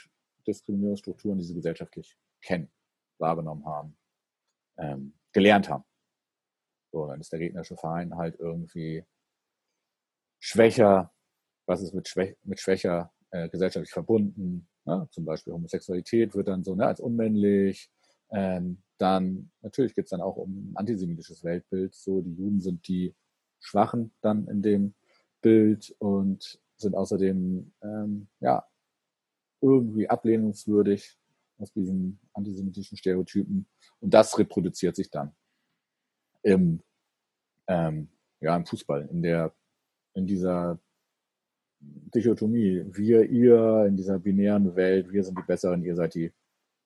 [0.46, 2.70] Diskriminierungsstrukturen, die sie gesellschaftlich kennen,
[3.18, 3.96] wahrgenommen haben,
[4.78, 5.84] ähm, gelernt haben.
[6.90, 9.04] So, dann ist der gegnerische Verein halt irgendwie
[10.40, 11.12] schwächer,
[11.66, 14.66] was ist mit, schwäch mit schwächer äh, gesellschaftlich verbunden.
[14.88, 15.06] Ne?
[15.10, 17.90] Zum Beispiel Homosexualität wird dann so ne, als unmännlich.
[18.30, 21.94] Ähm, dann natürlich geht es dann auch um ein antisemitisches Weltbild.
[21.94, 23.14] So, die Juden sind die
[23.60, 24.94] Schwachen dann in dem
[25.42, 28.64] Bild und sind außerdem ähm, ja
[29.60, 31.18] irgendwie ablehnungswürdig
[31.58, 33.66] aus diesen antisemitischen Stereotypen.
[34.00, 35.34] Und das reproduziert sich dann
[36.42, 36.82] im,
[37.66, 38.08] ähm,
[38.40, 39.52] ja, im Fußball, in der,
[40.14, 40.78] in dieser
[41.80, 46.32] Dichotomie, wir, ihr, in dieser binären Welt, wir sind die Besseren, ihr seid die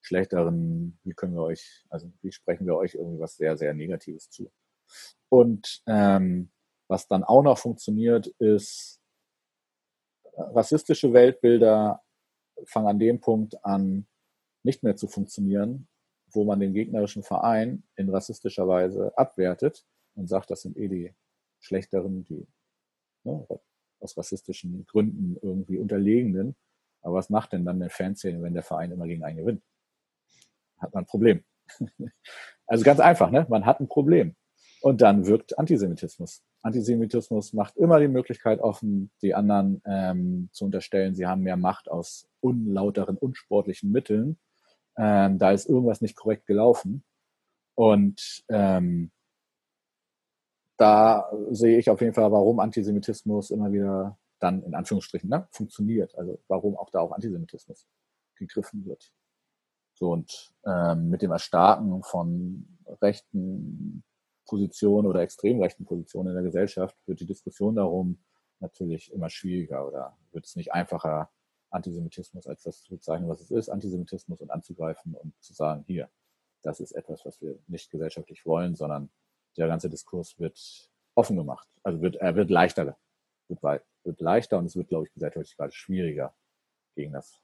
[0.00, 4.28] Schlechteren, wie können wir euch, also wie sprechen wir euch irgendwie was sehr, sehr Negatives
[4.30, 4.50] zu.
[5.28, 6.50] Und ähm,
[6.88, 9.00] was dann auch noch funktioniert, ist,
[10.34, 12.02] rassistische Weltbilder
[12.64, 14.06] fangen an dem Punkt an,
[14.62, 15.88] nicht mehr zu funktionieren,
[16.32, 21.14] wo man den gegnerischen Verein in rassistischer Weise abwertet und sagt, das sind eh die
[21.60, 22.46] Schlechteren, die
[23.24, 23.46] ne,
[24.02, 26.56] aus rassistischen Gründen irgendwie Unterlegenen.
[27.02, 29.62] Aber was macht denn dann eine Fanszene, wenn der Verein immer gegen einen gewinnt?
[30.78, 31.44] Hat man ein Problem.
[32.66, 33.46] also ganz einfach, ne?
[33.48, 34.34] Man hat ein Problem.
[34.80, 36.42] Und dann wirkt Antisemitismus.
[36.62, 41.88] Antisemitismus macht immer die Möglichkeit offen, die anderen ähm, zu unterstellen, sie haben mehr Macht
[41.88, 44.38] aus unlauteren, unsportlichen Mitteln.
[44.96, 47.04] Ähm, da ist irgendwas nicht korrekt gelaufen.
[47.74, 49.10] Und ähm,
[50.82, 56.18] da sehe ich auf jeden Fall, warum Antisemitismus immer wieder dann in Anführungsstrichen ne, funktioniert.
[56.18, 57.86] Also warum auch da auch Antisemitismus
[58.34, 59.12] gegriffen wird.
[59.94, 62.66] So und ähm, mit dem Erstarken von
[63.00, 64.02] rechten
[64.44, 68.18] Position oder extrem rechten Position in der Gesellschaft wird die Diskussion darum
[68.58, 71.30] natürlich immer schwieriger oder wird es nicht einfacher,
[71.70, 76.10] Antisemitismus als das zu bezeichnen, was es ist, Antisemitismus und anzugreifen und zu sagen, hier,
[76.62, 79.10] das ist etwas, was wir nicht gesellschaftlich wollen, sondern
[79.56, 81.68] der ganze Diskurs wird offen gemacht.
[81.82, 82.96] Also wird, er wird leichter,
[83.48, 83.62] wird,
[84.04, 86.34] wird leichter und es wird, glaube ich, gesellschaftlich gerade schwieriger,
[86.94, 87.40] gegen das,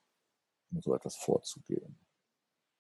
[0.81, 1.99] so etwas vorzugehen.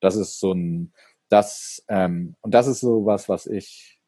[0.01, 0.93] Das ist so ein,
[1.29, 4.01] das, ähm, und das ist so was, was ich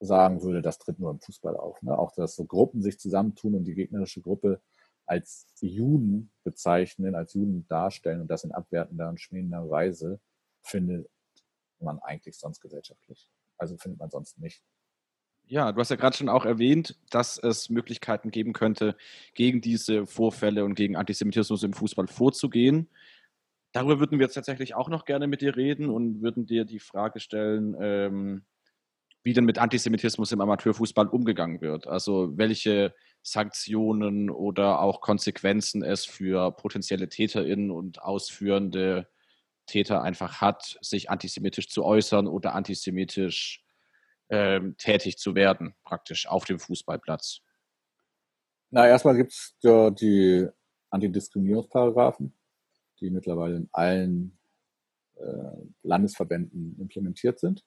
[0.00, 1.80] sagen würde, das tritt nur im Fußball auf.
[1.82, 1.96] Ne?
[1.96, 4.60] Auch, dass so Gruppen sich zusammentun und die gegnerische Gruppe
[5.06, 10.20] als Juden bezeichnen, als Juden darstellen und das in abwertender und schmähender Weise,
[10.62, 11.08] findet
[11.80, 13.28] man eigentlich sonst gesellschaftlich.
[13.62, 14.60] Also findet man sonst nicht.
[15.46, 18.96] Ja, du hast ja gerade schon auch erwähnt, dass es Möglichkeiten geben könnte,
[19.34, 22.88] gegen diese Vorfälle und gegen Antisemitismus im Fußball vorzugehen.
[23.70, 26.80] Darüber würden wir jetzt tatsächlich auch noch gerne mit dir reden und würden dir die
[26.80, 28.44] Frage stellen, ähm,
[29.22, 31.86] wie denn mit Antisemitismus im Amateurfußball umgegangen wird.
[31.86, 39.06] Also welche Sanktionen oder auch Konsequenzen es für potenzielle TäterInnen und ausführende
[39.66, 43.64] Täter einfach hat, sich antisemitisch zu äußern oder antisemitisch
[44.28, 47.40] ähm, tätig zu werden, praktisch auf dem Fußballplatz.
[48.70, 50.48] Na, erstmal gibt es ja die
[50.90, 52.34] Antidiskriminierungsparagraphen,
[53.00, 54.38] die mittlerweile in allen
[55.16, 55.22] äh,
[55.82, 57.64] Landesverbänden implementiert sind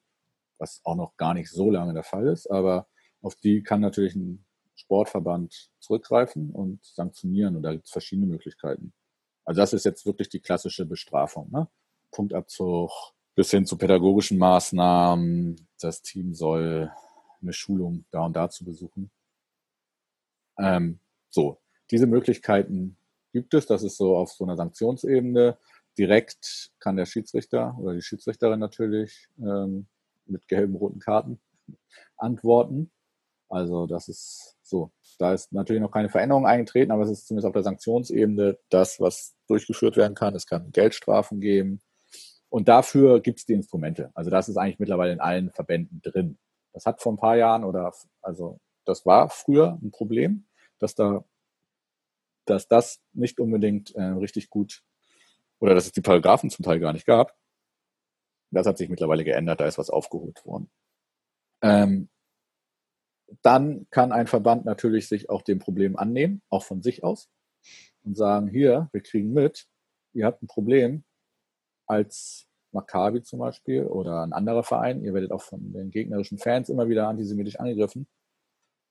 [0.57, 2.87] was auch noch gar nicht so lange der Fall ist, aber
[3.21, 8.93] auf die kann natürlich ein Sportverband zurückgreifen und sanktionieren und da gibt es verschiedene Möglichkeiten.
[9.45, 11.51] Also das ist jetzt wirklich die klassische Bestrafung.
[11.51, 11.67] Ne?
[12.11, 12.91] Punktabzug
[13.35, 15.67] bis hin zu pädagogischen Maßnahmen.
[15.79, 16.91] Das Team soll
[17.41, 19.11] eine Schulung da und da zu besuchen.
[20.57, 21.59] Ähm, so,
[21.91, 22.97] diese Möglichkeiten
[23.33, 23.65] gibt es.
[23.65, 25.57] Das ist so auf so einer Sanktionsebene.
[25.97, 29.87] Direkt kann der Schiedsrichter oder die Schiedsrichterin natürlich ähm,
[30.25, 31.39] mit gelben, roten Karten
[32.17, 32.91] antworten.
[33.49, 34.91] Also das ist so.
[35.19, 38.99] Da ist natürlich noch keine Veränderung eingetreten, aber es ist zumindest auf der Sanktionsebene das,
[38.99, 40.35] was durchgeführt werden kann.
[40.35, 41.81] Es kann Geldstrafen geben.
[42.49, 44.11] Und dafür gibt es die Instrumente.
[44.13, 46.37] Also das ist eigentlich mittlerweile in allen Verbänden drin.
[46.73, 50.47] Das hat vor ein paar Jahren oder also das war früher ein Problem,
[50.79, 51.25] dass da
[52.45, 54.83] dass das nicht unbedingt äh, richtig gut
[55.59, 57.35] oder dass es die Paragraphen zum Teil gar nicht gab.
[58.51, 60.69] Das hat sich mittlerweile geändert, da ist was aufgeholt worden.
[61.61, 62.09] Ähm,
[63.41, 67.29] dann kann ein Verband natürlich sich auch dem Problem annehmen, auch von sich aus,
[68.03, 69.67] und sagen, hier, wir kriegen mit,
[70.13, 71.03] ihr habt ein Problem
[71.87, 76.69] als Maccabi zum Beispiel oder ein anderer Verein, ihr werdet auch von den gegnerischen Fans
[76.69, 78.07] immer wieder antisemitisch angegriffen.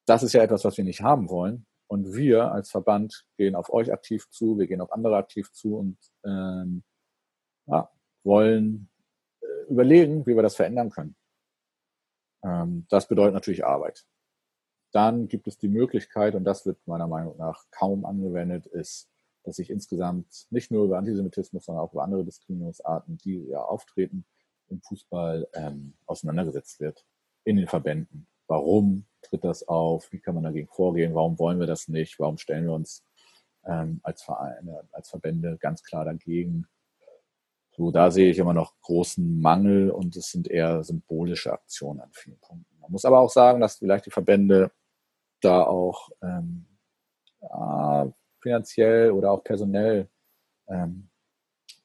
[0.06, 1.66] Das ist ja etwas, was wir nicht haben wollen.
[1.86, 5.76] Und wir als Verband gehen auf euch aktiv zu, wir gehen auf andere aktiv zu
[5.76, 6.82] und ähm,
[7.66, 7.90] ja,
[8.24, 8.88] wollen
[9.68, 11.16] überlegen, wie wir das verändern können.
[12.42, 14.04] Ähm, das bedeutet natürlich Arbeit.
[14.92, 19.10] Dann gibt es die Möglichkeit, und das wird meiner Meinung nach kaum angewendet, ist,
[19.44, 24.24] dass sich insgesamt nicht nur über Antisemitismus, sondern auch über andere Diskriminierungsarten, die ja auftreten
[24.68, 27.04] im Fußball, ähm, auseinandergesetzt wird
[27.44, 28.26] in den Verbänden.
[28.46, 30.10] Warum tritt das auf?
[30.12, 31.14] Wie kann man dagegen vorgehen?
[31.14, 32.18] Warum wollen wir das nicht?
[32.18, 33.04] Warum stellen wir uns
[33.66, 36.66] ähm, als Vereine, als Verbände ganz klar dagegen?
[37.76, 42.10] So, da sehe ich immer noch großen Mangel und es sind eher symbolische Aktionen an
[42.12, 42.78] vielen Punkten.
[42.80, 44.70] Man muss aber auch sagen, dass vielleicht die Verbände
[45.40, 46.66] da auch ähm,
[47.42, 48.12] ja,
[48.44, 50.08] finanziell oder auch personell
[50.68, 51.08] ähm,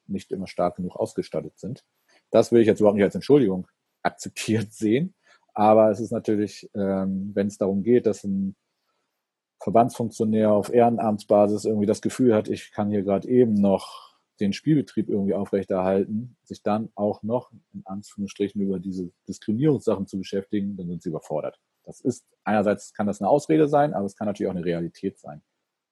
[0.06, 1.84] nicht immer stark genug ausgestattet sind.
[2.30, 3.66] Das will ich jetzt überhaupt nicht als Entschuldigung
[4.02, 5.14] akzeptiert sehen.
[5.54, 8.54] Aber es ist natürlich, ähm, wenn es darum geht, dass ein
[9.62, 15.08] Verbandsfunktionär auf Ehrenamtsbasis irgendwie das Gefühl hat, ich kann hier gerade eben noch den Spielbetrieb
[15.08, 21.02] irgendwie aufrechterhalten, sich dann auch noch in Anführungsstrichen über diese Diskriminierungssachen zu beschäftigen, dann sind
[21.02, 21.58] sie überfordert.
[21.84, 25.18] Das ist, einerseits kann das eine Ausrede sein, aber es kann natürlich auch eine Realität
[25.18, 25.42] sein,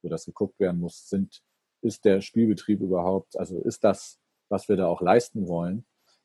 [0.03, 1.43] wo das geguckt werden muss, sind,
[1.83, 5.85] ist der Spielbetrieb überhaupt, also ist das, was wir da auch leisten wollen,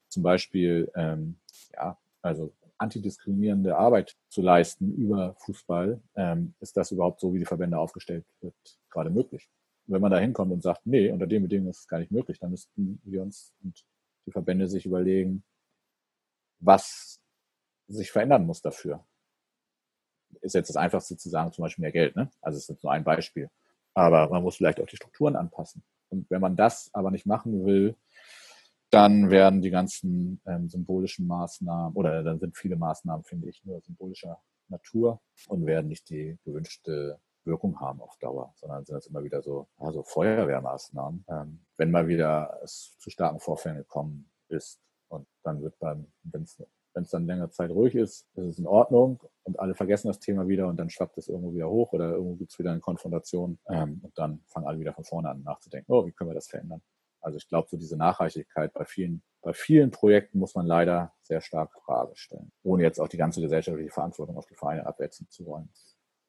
[0.09, 1.39] zum Beispiel, ähm,
[1.73, 7.45] ja, also antidiskriminierende Arbeit zu leisten über Fußball, ähm, ist das überhaupt so, wie die
[7.45, 8.55] Verbände aufgestellt wird,
[8.89, 9.49] gerade möglich
[9.87, 12.39] wenn man da hinkommt und sagt, nee, unter den Bedingungen ist es gar nicht möglich,
[12.39, 13.83] dann müssten wir uns und
[14.25, 15.43] die Verbände sich überlegen,
[16.59, 17.19] was
[17.87, 19.05] sich verändern muss dafür.
[20.41, 22.31] Ist jetzt das Einfachste zu sagen, zum Beispiel mehr Geld, ne?
[22.41, 23.49] Also es ist nur ein Beispiel.
[23.93, 25.83] Aber man muss vielleicht auch die Strukturen anpassen.
[26.09, 27.95] Und wenn man das aber nicht machen will,
[28.91, 33.81] dann werden die ganzen ähm, symbolischen Maßnahmen oder dann sind viele Maßnahmen, finde ich, nur
[33.81, 39.23] symbolischer Natur und werden nicht die gewünschte Wirkung haben auf Dauer, sondern sind das immer
[39.23, 44.79] wieder so also Feuerwehrmaßnahmen, ähm, wenn mal wieder es zu starken Vorfällen gekommen ist.
[45.09, 46.61] Und dann wird beim, wenn es
[46.93, 50.19] wenn es dann längere Zeit ruhig ist, ist es in Ordnung und alle vergessen das
[50.19, 52.79] Thema wieder und dann schwappt es irgendwo wieder hoch oder irgendwo gibt es wieder eine
[52.79, 56.35] Konfrontation ähm, und dann fangen alle wieder von vorne an nachzudenken, oh, wie können wir
[56.35, 56.81] das verändern?
[57.23, 61.41] Also ich glaube, so diese Nachhaltigkeit bei vielen, bei vielen Projekten muss man leider sehr
[61.41, 65.45] stark Frage stellen, ohne jetzt auch die ganze gesellschaftliche Verantwortung auf die Vereine abwälzen zu
[65.45, 65.69] wollen.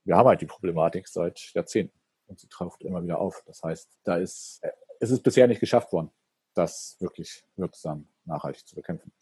[0.04, 3.42] Wir haben halt die Problematik seit Jahrzehnten und sie taucht immer wieder auf.
[3.46, 4.62] Das heißt, da ist,
[5.00, 6.10] es ist bisher nicht geschafft worden,
[6.54, 9.12] das wirklich wirksam nachhaltig zu bekämpfen.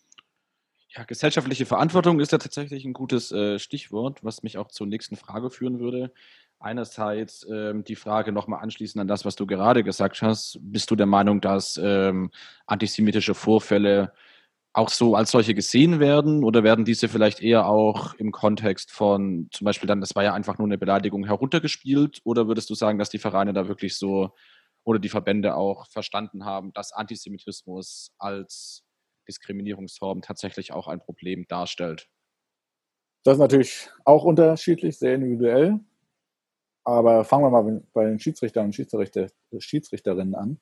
[0.94, 5.16] Ja, gesellschaftliche Verantwortung ist ja tatsächlich ein gutes äh, Stichwort, was mich auch zur nächsten
[5.16, 6.12] Frage führen würde.
[6.58, 10.58] Einerseits ähm, die Frage nochmal anschließend an das, was du gerade gesagt hast.
[10.60, 12.30] Bist du der Meinung, dass ähm,
[12.66, 14.12] antisemitische Vorfälle
[14.74, 19.48] auch so als solche gesehen werden oder werden diese vielleicht eher auch im Kontext von
[19.50, 22.98] zum Beispiel dann, das war ja einfach nur eine Beleidigung heruntergespielt oder würdest du sagen,
[22.98, 24.34] dass die Vereine da wirklich so
[24.84, 28.84] oder die Verbände auch verstanden haben, dass Antisemitismus als
[29.28, 32.08] Diskriminierungsform tatsächlich auch ein Problem darstellt.
[33.24, 35.80] Das ist natürlich auch unterschiedlich, sehr individuell.
[36.84, 40.60] Aber fangen wir mal bei den Schiedsrichtern und Schiedsrichter, Schiedsrichterinnen an.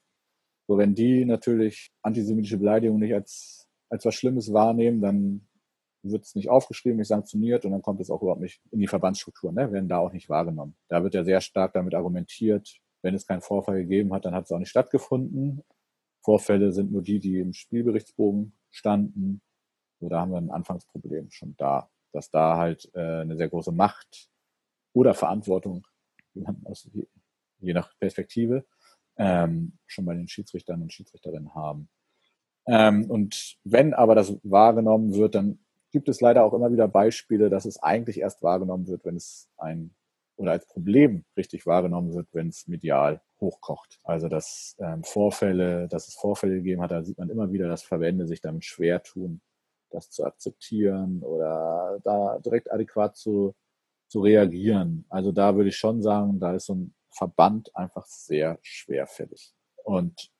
[0.68, 5.48] So, wenn die natürlich antisemitische Beleidigung nicht als, als was Schlimmes wahrnehmen, dann
[6.02, 8.86] wird es nicht aufgeschrieben, nicht sanktioniert und dann kommt es auch überhaupt nicht in die
[8.86, 9.72] Verbandsstruktur, ne?
[9.72, 10.76] werden da auch nicht wahrgenommen.
[10.88, 14.44] Da wird ja sehr stark damit argumentiert, wenn es keinen Vorfall gegeben hat, dann hat
[14.44, 15.62] es auch nicht stattgefunden.
[16.22, 19.40] Vorfälle sind nur die, die im Spielberichtsbogen standen.
[20.00, 23.72] So, da haben wir ein Anfangsproblem schon da, dass da halt äh, eine sehr große
[23.72, 24.28] Macht
[24.92, 25.86] oder Verantwortung,
[26.34, 26.44] je,
[27.58, 28.64] je nach Perspektive,
[29.16, 31.88] ähm, schon bei den Schiedsrichtern und Schiedsrichterinnen haben.
[32.66, 35.58] Ähm, und wenn aber das wahrgenommen wird, dann
[35.90, 39.48] gibt es leider auch immer wieder Beispiele, dass es eigentlich erst wahrgenommen wird, wenn es
[39.56, 39.94] ein
[40.40, 44.00] oder als Problem richtig wahrgenommen wird, wenn es medial hochkocht.
[44.04, 47.82] Also dass ähm, Vorfälle, dass es Vorfälle gegeben hat, da sieht man immer wieder, dass
[47.82, 49.42] Verbände sich damit schwer tun,
[49.90, 53.54] das zu akzeptieren oder da direkt adäquat zu,
[54.08, 55.04] zu reagieren.
[55.10, 59.52] Also da würde ich schon sagen, da ist so ein Verband einfach sehr schwerfällig.
[59.84, 60.30] Und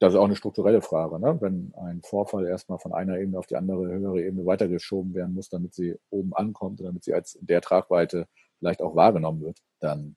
[0.00, 1.20] das ist auch eine strukturelle Frage.
[1.20, 1.40] Ne?
[1.40, 5.48] Wenn ein Vorfall erstmal von einer Ebene auf die andere höhere Ebene weitergeschoben werden muss,
[5.48, 8.26] damit sie oben ankommt, damit sie als der Tragweite
[8.64, 10.16] vielleicht auch wahrgenommen wird, dann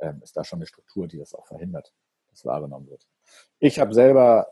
[0.00, 1.94] ähm, ist da schon eine Struktur, die das auch verhindert,
[2.28, 3.06] dass wahrgenommen wird.
[3.60, 4.48] Ich habe selber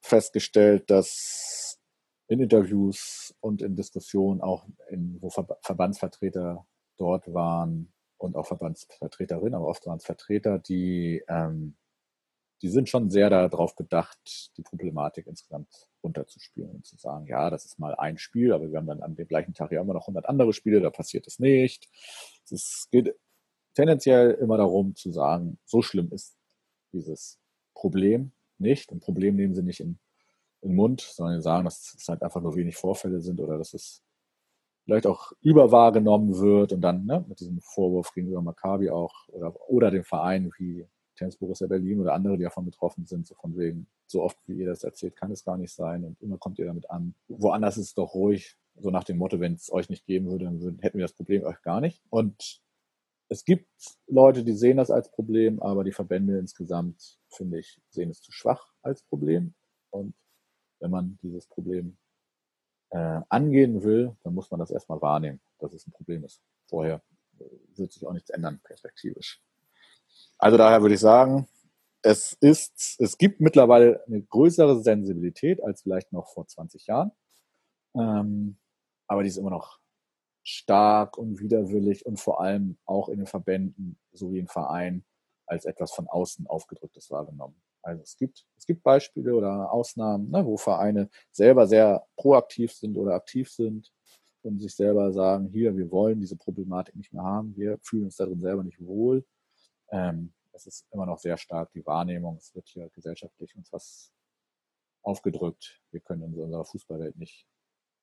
[0.00, 1.80] festgestellt, dass
[2.28, 6.64] in Interviews und in Diskussionen, auch in, wo Ver Verbandsvertreter
[6.96, 11.76] dort waren und auch Verbandsvertreterinnen, aber oft waren es Vertreter, die, ähm,
[12.62, 15.68] die sind schon sehr darauf bedacht, die Problematik insgesamt
[16.02, 19.16] runterzuspielen und zu sagen, ja, das ist mal ein Spiel, aber wir haben dann an
[19.16, 21.88] dem gleichen Tag ja immer noch 100 andere Spiele, da passiert es nicht.
[22.50, 23.14] Es geht
[23.74, 26.36] tendenziell immer darum zu sagen, so schlimm ist
[26.92, 27.38] dieses
[27.74, 28.92] Problem nicht.
[28.92, 29.98] Ein Problem nehmen sie nicht in,
[30.60, 33.74] in den Mund, sondern sagen, dass es halt einfach nur wenig Vorfälle sind oder dass
[33.74, 34.02] es
[34.84, 39.90] vielleicht auch überwahrgenommen wird und dann ne, mit diesem Vorwurf gegenüber Maccabi auch oder, oder
[39.90, 43.86] dem Verein wie Tennis Borussia Berlin oder andere, die davon betroffen sind, so von wegen,
[44.06, 46.66] so oft wie ihr das erzählt, kann es gar nicht sein und immer kommt ihr
[46.66, 47.14] damit an.
[47.28, 50.46] Woanders ist es doch ruhig, so nach dem Motto, wenn es euch nicht geben würde,
[50.46, 52.02] dann würden, hätten wir das Problem euch gar nicht.
[52.10, 52.60] Und
[53.28, 53.68] es gibt
[54.06, 58.32] Leute, die sehen das als Problem, aber die Verbände insgesamt, finde ich, sehen es zu
[58.32, 59.54] schwach als Problem.
[59.90, 60.14] Und
[60.80, 61.96] wenn man dieses Problem
[62.90, 66.42] äh, angehen will, dann muss man das erstmal wahrnehmen, dass es ein Problem ist.
[66.66, 67.02] Vorher
[67.38, 67.44] äh,
[67.76, 69.42] wird sich auch nichts ändern, perspektivisch.
[70.38, 71.46] Also daher würde ich sagen,
[72.02, 77.12] es ist, es gibt mittlerweile eine größere Sensibilität als vielleicht noch vor 20 Jahren.
[77.94, 78.58] Ähm,
[79.06, 79.78] aber die ist immer noch
[80.42, 85.04] stark und widerwillig und vor allem auch in den Verbänden sowie im Verein
[85.46, 87.56] als etwas von außen aufgedrücktes wahrgenommen.
[87.82, 92.96] Also es gibt, es gibt Beispiele oder Ausnahmen, ne, wo Vereine selber sehr proaktiv sind
[92.96, 93.92] oder aktiv sind
[94.42, 98.16] und sich selber sagen, hier, wir wollen diese Problematik nicht mehr haben, wir fühlen uns
[98.16, 99.24] darin selber nicht wohl.
[99.90, 104.12] Ähm, es ist immer noch sehr stark die Wahrnehmung, es wird hier gesellschaftlich uns was
[105.02, 105.80] aufgedrückt.
[105.90, 107.46] Wir können in unserer Fußballwelt nicht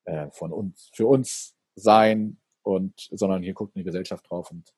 [0.04, 4.74] äh, von uns, für uns sein und, sondern hier guckt eine Gesellschaft drauf und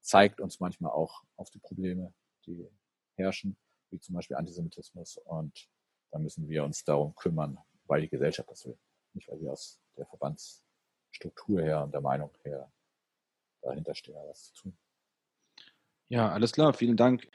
[0.00, 2.12] zeigt uns manchmal auch auf die Probleme,
[2.46, 2.68] die
[3.16, 3.56] herrschen,
[3.90, 5.18] wie zum Beispiel Antisemitismus.
[5.18, 5.68] Und
[6.10, 8.78] da müssen wir uns darum kümmern, weil die Gesellschaft das will.
[9.12, 12.72] Nicht, weil wir aus der Verbandsstruktur her und der Meinung her
[13.60, 14.78] dahinter stehen, was zu tun.
[16.12, 17.26] Ja, alles klar, vielen Dank.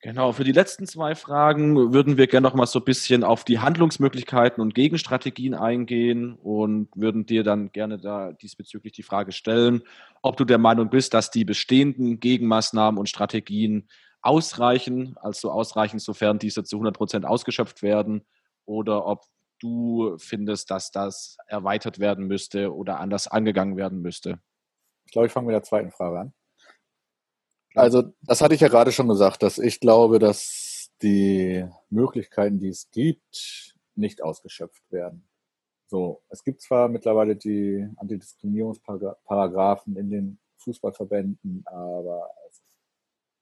[0.00, 3.44] Genau, für die letzten zwei Fragen würden wir gerne noch mal so ein bisschen auf
[3.44, 9.82] die Handlungsmöglichkeiten und Gegenstrategien eingehen und würden dir dann gerne da diesbezüglich die Frage stellen,
[10.22, 13.86] ob du der Meinung bist, dass die bestehenden Gegenmaßnahmen und Strategien
[14.22, 18.24] ausreichen, also ausreichen, sofern diese zu 100 Prozent ausgeschöpft werden,
[18.64, 19.24] oder ob
[19.60, 24.40] du findest, dass das erweitert werden müsste oder anders angegangen werden müsste?
[25.04, 26.32] Ich glaube, ich fange mit der zweiten Frage an.
[27.74, 32.68] Also, das hatte ich ja gerade schon gesagt, dass ich glaube, dass die Möglichkeiten, die
[32.68, 35.28] es gibt, nicht ausgeschöpft werden.
[35.86, 42.62] So, es gibt zwar mittlerweile die Antidiskriminierungsparagraphen in den Fußballverbänden, aber es,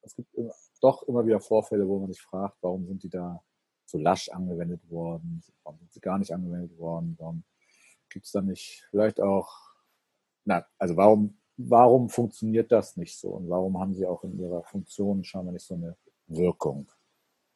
[0.02, 3.42] es gibt immer, doch immer wieder Vorfälle, wo man sich fragt, warum sind die da
[3.84, 7.44] so lasch angewendet worden, warum sind sie gar nicht angewendet worden, warum
[8.08, 9.52] gibt es da nicht vielleicht auch,
[10.44, 14.62] na, also warum, warum funktioniert das nicht so und warum haben sie auch in ihrer
[14.62, 15.96] Funktion scheinbar nicht so eine
[16.26, 16.86] Wirkung?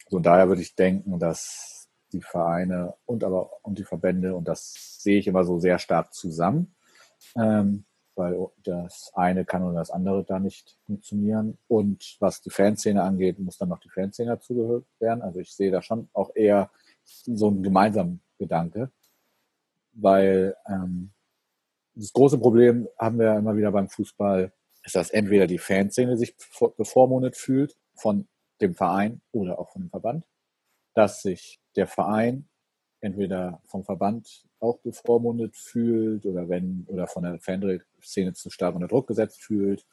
[0.08, 5.00] So, daher würde ich denken, dass die Vereine und aber und die Verbände, und das
[5.02, 6.74] sehe ich immer so sehr stark zusammen,
[7.36, 7.84] ähm,
[8.14, 11.58] weil das eine kann und das andere da nicht funktionieren.
[11.66, 15.22] Und was die Fanszene angeht, muss dann noch die Fanszene dazugehört werden.
[15.22, 16.70] Also ich sehe da schon auch eher
[17.04, 18.90] so einen gemeinsamen Gedanke,
[19.92, 21.10] weil ähm,
[21.94, 24.52] das große Problem haben wir immer wieder beim Fußball,
[24.84, 26.34] ist, dass entweder die Fanszene sich
[26.76, 28.28] bevormundet fühlt von
[28.60, 30.24] dem Verein oder auch von dem Verband,
[30.94, 32.48] dass sich der Verein
[33.00, 38.88] entweder vom Verband auch bevormundet fühlt oder wenn oder von der Fanszene zu stark unter
[38.88, 39.86] Druck gesetzt fühlt.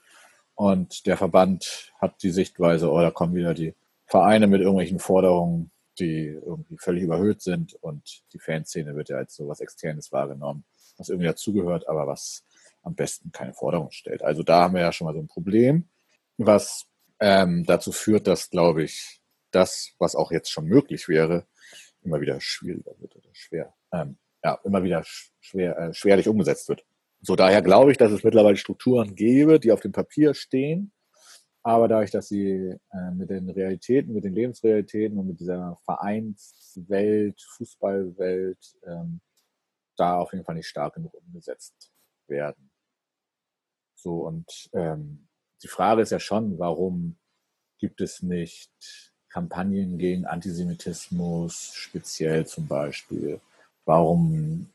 [0.56, 3.76] Und der Verband hat die Sichtweise, oh, da kommen wieder die
[4.06, 9.36] Vereine mit irgendwelchen Forderungen, die irgendwie völlig überhöht sind und die Fanszene wird ja als
[9.36, 10.64] so was Externes wahrgenommen,
[11.02, 12.46] was irgendwie dazugehört, aber was
[12.84, 14.24] am besten keine Forderung stellt.
[14.24, 15.90] Also da haben wir ja schon mal so ein Problem,
[16.38, 16.86] was
[17.20, 19.22] ähm, dazu führt, dass, glaube ich,
[19.52, 21.46] das, was auch jetzt schon möglich wäre,
[22.04, 26.84] immer wieder schwieriger wird oder schwer, ähm, ja, immer wieder schwer, äh, schwerlich umgesetzt wird.
[27.22, 30.92] So daher glaube ich, dass es mittlerweile Strukturen gäbe, die auf dem Papier stehen,
[31.64, 37.40] aber dadurch, dass sie äh, mit den Realitäten, mit den Lebensrealitäten und mit dieser Vereinswelt,
[37.56, 39.22] Fußballwelt ähm,
[40.02, 41.92] da auf jeden Fall nicht stark genug umgesetzt
[42.28, 42.72] werden.
[43.96, 45.28] So und ähm,
[45.62, 47.18] die Frage ist ja schon, warum
[47.78, 48.72] gibt es nicht
[49.30, 53.40] Kampagnen gegen Antisemitismus, speziell zum Beispiel?
[53.86, 54.72] Warum,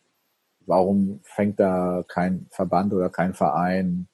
[0.61, 4.09] warum fängt da kein Verband oder kein Verein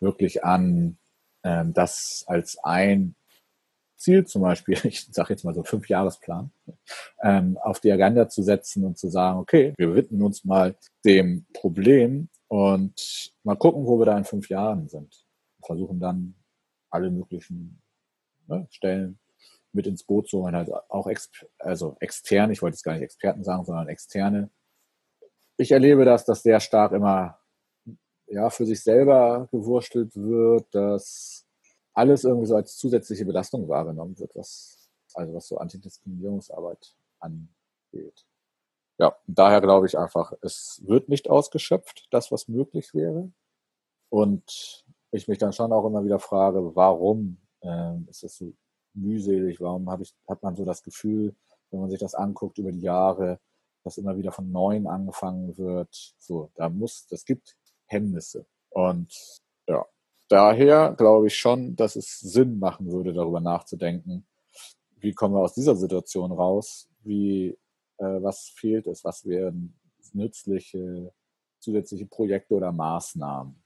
[0.00, 0.96] wirklich an,
[1.42, 3.14] ähm, das als ein
[3.96, 6.50] Ziel zum Beispiel, ich sage jetzt mal so fünf Jahresplan,
[7.22, 11.46] ähm, auf die Agenda zu setzen und zu sagen, okay, wir widmen uns mal dem
[11.52, 15.26] Problem und mal gucken, wo wir da in fünf Jahren sind.
[15.64, 16.34] Versuchen dann
[16.90, 17.82] alle möglichen
[18.46, 19.18] ne, Stellen
[19.72, 23.02] mit ins Boot zu holen, halt auch ex also extern, ich wollte jetzt gar nicht
[23.02, 24.50] Experten sagen, sondern externe.
[25.56, 27.38] Ich erlebe das, dass sehr stark immer
[28.26, 31.43] ja, für sich selber gewurstelt wird, dass
[31.94, 38.26] alles irgendwie so als zusätzliche Belastung wahrgenommen wird, was, also was so Antidiskriminierungsarbeit angeht.
[38.98, 43.32] Ja, daher glaube ich einfach, es wird nicht ausgeschöpft, das, was möglich wäre.
[44.08, 48.52] Und ich mich dann schon auch immer wieder frage, warum ähm, ist es so
[48.94, 49.60] mühselig?
[49.60, 51.34] Warum habe ich, hat man so das Gefühl,
[51.70, 53.40] wenn man sich das anguckt über die Jahre,
[53.82, 56.14] dass immer wieder von Neuem angefangen wird?
[56.18, 58.46] So, da muss, das gibt Hemmnisse.
[58.70, 59.84] Und ja,
[60.28, 64.26] daher glaube ich schon, dass es Sinn machen würde, darüber nachzudenken,
[64.96, 66.88] wie kommen wir aus dieser Situation raus?
[67.02, 67.58] Wie,
[67.98, 69.04] äh, was fehlt es?
[69.04, 69.74] Was wären
[70.12, 71.12] nützliche
[71.58, 73.62] zusätzliche Projekte oder Maßnahmen?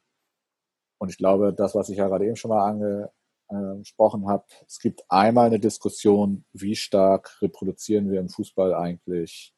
[0.98, 3.10] Und ich glaube, das, was ich ja gerade eben schon mal ange,
[3.50, 4.44] äh, gesprochen habe.
[4.66, 9.54] Es gibt einmal eine Diskussion, wie stark reproduzieren wir im Fußball eigentlich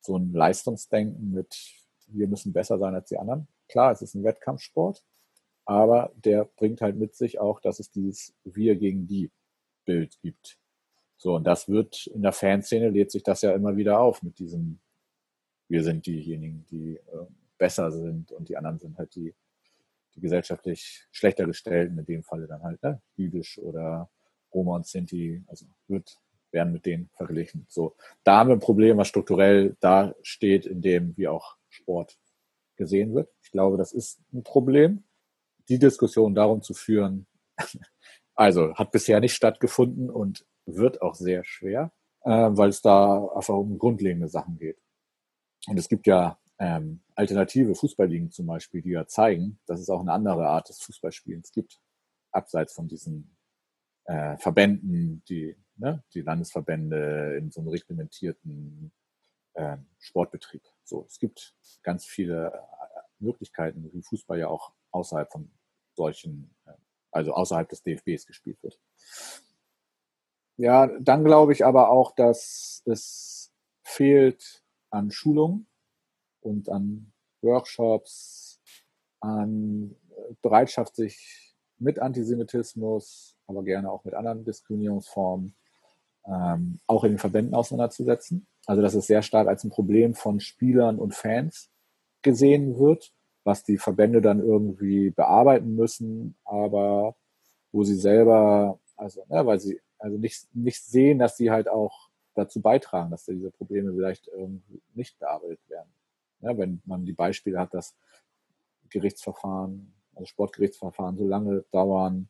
[0.00, 1.56] so ein Leistungsdenken mit,
[2.08, 3.46] wir müssen besser sein als die anderen.
[3.68, 5.04] Klar, es ist ein Wettkampfsport,
[5.64, 9.30] aber der bringt halt mit sich auch, dass es dieses Wir gegen die
[9.84, 10.58] Bild gibt.
[11.16, 14.38] So, und das wird in der Fanszene lädt sich das ja immer wieder auf mit
[14.38, 14.80] diesem,
[15.68, 17.26] wir sind diejenigen, die äh,
[17.58, 19.34] besser sind und die anderen sind halt die
[20.14, 24.10] die gesellschaftlich schlechter gestellten, in dem Falle dann halt ne, jüdisch oder
[24.52, 26.18] Roma und Sinti, also wird,
[26.50, 27.66] werden mit denen verglichen.
[27.68, 32.18] So, da haben wir ein Problem, was strukturell da steht, in dem wie auch Sport
[32.76, 33.30] gesehen wird.
[33.42, 35.04] Ich glaube, das ist ein Problem.
[35.68, 37.26] Die Diskussion darum zu führen,
[38.34, 41.92] also hat bisher nicht stattgefunden und wird auch sehr schwer,
[42.22, 44.80] äh, weil es da einfach um grundlegende Sachen geht.
[45.68, 50.00] Und es gibt ja ähm, alternative Fußballligen zum Beispiel, die ja zeigen, dass es auch
[50.00, 51.80] eine andere Art des Fußballspielens gibt,
[52.30, 53.36] abseits von diesen
[54.04, 58.92] äh, Verbänden, die, ne, die Landesverbände in so einem reglementierten
[59.54, 60.62] äh, Sportbetrieb.
[60.84, 65.50] So, es gibt ganz viele äh, Möglichkeiten, wie Fußball ja auch außerhalb von
[65.94, 66.72] solchen, äh,
[67.10, 68.78] also außerhalb des DFBs gespielt wird.
[70.56, 75.66] Ja, dann glaube ich aber auch, dass es fehlt an Schulungen
[76.40, 78.60] und an Workshops,
[79.20, 79.96] an
[80.42, 85.54] Bereitschaft, sich mit Antisemitismus, aber gerne auch mit anderen Diskriminierungsformen,
[86.26, 88.46] ähm, auch in den Verbänden auseinanderzusetzen.
[88.66, 91.70] Also dass es sehr stark als ein Problem von Spielern und Fans
[92.22, 93.12] gesehen wird,
[93.44, 97.16] was die Verbände dann irgendwie bearbeiten müssen, aber
[97.72, 102.08] wo sie selber, also ne, weil sie also nicht, nicht sehen, dass sie halt auch
[102.34, 105.88] dazu beitragen, dass diese Probleme vielleicht irgendwie nicht bearbeitet werden.
[106.40, 107.94] Ja, wenn man die Beispiele hat, dass
[108.90, 112.28] Gerichtsverfahren, also Sportgerichtsverfahren so lange dauern,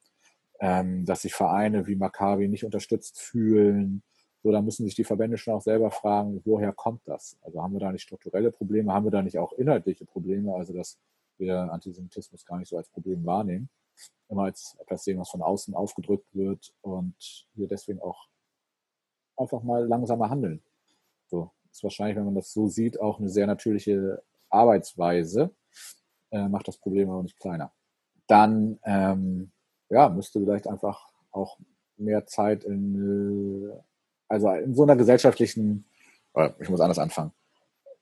[0.61, 4.03] ähm, dass sich Vereine wie Maccabi nicht unterstützt fühlen.
[4.43, 7.39] So, da müssen sich die Verbände schon auch selber fragen, woher kommt das?
[7.43, 10.73] Also haben wir da nicht strukturelle Probleme, haben wir da nicht auch inhaltliche Probleme, also
[10.73, 10.99] dass
[11.39, 13.69] wir Antisemitismus gar nicht so als Problem wahrnehmen,
[14.29, 18.27] immer als etwas sehen, was von außen aufgedrückt wird und wir deswegen auch
[19.37, 20.61] einfach mal langsamer handeln.
[21.29, 25.51] So, ist wahrscheinlich, wenn man das so sieht, auch eine sehr natürliche Arbeitsweise,
[26.31, 27.73] äh, macht das Problem aber nicht kleiner.
[28.27, 29.53] Dann ähm,
[29.89, 31.59] ja, müsste vielleicht einfach auch
[31.97, 33.83] mehr Zeit in, äh,
[34.33, 35.85] also in so einer gesellschaftlichen,
[36.35, 37.33] äh, ich muss anders anfangen.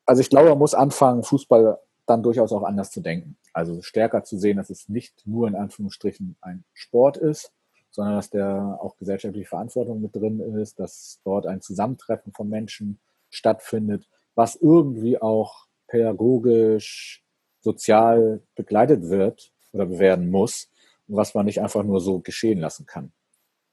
[0.07, 3.37] Also ich glaube, man muss anfangen, Fußball dann durchaus auch anders zu denken.
[3.53, 7.53] Also stärker zu sehen, dass es nicht nur in Anführungsstrichen ein Sport ist,
[7.91, 13.01] sondern dass der auch gesellschaftliche Verantwortung mit drin ist, dass dort ein Zusammentreffen von Menschen
[13.29, 17.25] stattfindet, was irgendwie auch pädagogisch,
[17.61, 20.71] sozial begleitet wird oder werden muss
[21.09, 23.11] und was man nicht einfach nur so geschehen lassen kann.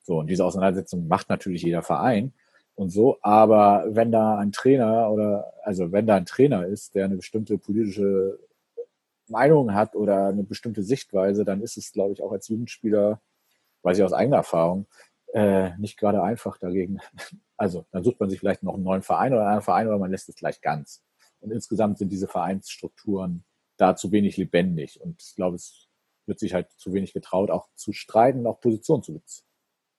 [0.01, 2.33] So, und diese Auseinandersetzung macht natürlich jeder Verein
[2.77, 7.05] und so, aber wenn da ein Trainer oder, also wenn da ein Trainer ist, der
[7.05, 8.37] eine bestimmte politische
[9.27, 13.19] Meinung hat oder eine bestimmte Sichtweise, dann ist es, glaube ich, auch als Jugendspieler
[13.81, 14.85] weiß ich aus eigener Erfahrung,
[15.33, 16.99] äh, nicht gerade einfach dagegen.
[17.59, 20.11] Also dann sucht man sich vielleicht noch einen neuen Verein oder einen Verein oder man
[20.11, 21.03] lässt es gleich ganz.
[21.39, 23.43] Und insgesamt sind diese Vereinsstrukturen
[23.77, 25.01] da zu wenig lebendig.
[25.01, 25.87] Und ich glaube, es
[26.27, 29.47] wird sich halt zu wenig getraut, auch zu streiten und auch Position zu beziehen.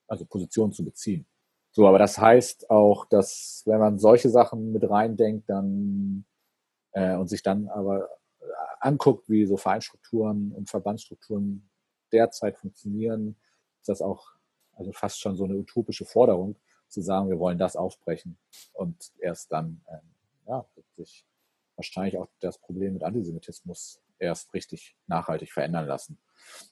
[0.06, 1.26] Also Position zu beziehen.
[1.70, 6.24] So, aber das heißt auch, dass wenn man solche Sachen mit reindenkt, dann
[6.92, 8.08] äh, und sich dann aber
[8.80, 11.68] anguckt, wie so Vereinsstrukturen und Verbandsstrukturen
[12.12, 13.36] derzeit funktionieren,
[13.80, 14.32] ist das auch
[14.74, 16.56] also fast schon so eine utopische Forderung,
[16.88, 18.38] zu sagen, wir wollen das aufbrechen.
[18.72, 20.00] Und erst dann ähm,
[20.46, 21.26] ja, wird sich
[21.76, 26.18] wahrscheinlich auch das Problem mit Antisemitismus erst richtig nachhaltig verändern lassen.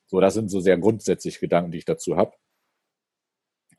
[0.06, 2.32] So, das sind so sehr grundsätzliche Gedanken, die ich dazu habe.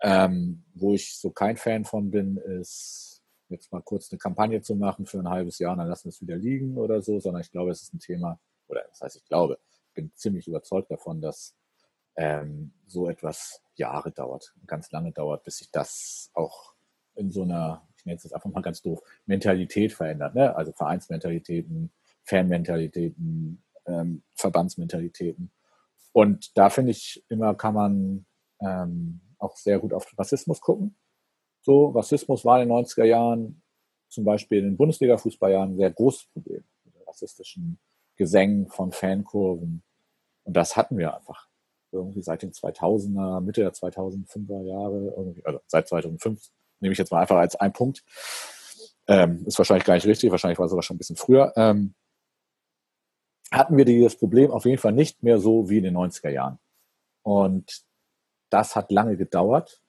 [0.01, 4.75] Ähm, wo ich so kein Fan von bin, ist jetzt mal kurz eine Kampagne zu
[4.75, 7.51] machen für ein halbes Jahr, dann lassen wir es wieder liegen oder so, sondern ich
[7.51, 11.21] glaube, es ist ein Thema, oder das heißt, ich glaube, ich bin ziemlich überzeugt davon,
[11.21, 11.55] dass
[12.15, 16.73] ähm, so etwas Jahre dauert, ganz lange dauert, bis sich das auch
[17.15, 20.35] in so einer, ich nenne es jetzt einfach mal ganz doof, Mentalität verändert.
[20.35, 20.55] Ne?
[20.55, 21.91] Also Vereinsmentalitäten,
[22.23, 25.51] Fanmentalitäten, ähm, Verbandsmentalitäten.
[26.11, 28.25] Und da finde ich immer, kann man
[28.59, 30.95] ähm, auch sehr gut auf Rassismus gucken.
[31.61, 33.61] So, Rassismus war in den 90er Jahren,
[34.09, 36.63] zum Beispiel in den Bundesliga-Fußballjahren, ein sehr großes Problem.
[36.85, 37.79] Mit rassistischen
[38.15, 39.83] Gesängen von Fankurven.
[40.43, 41.47] Und das hatten wir einfach
[41.91, 46.41] irgendwie seit den 2000er, Mitte der 2005er Jahre, irgendwie, also seit 2005,
[46.79, 48.03] nehme ich jetzt mal einfach als ein Punkt.
[49.07, 51.53] Ähm, ist wahrscheinlich gar nicht richtig, wahrscheinlich war es sogar schon ein bisschen früher.
[51.55, 51.95] Ähm,
[53.51, 56.59] hatten wir dieses Problem auf jeden Fall nicht mehr so wie in den 90er Jahren.
[57.23, 57.83] Und
[58.49, 59.81] das hat lange gedauert,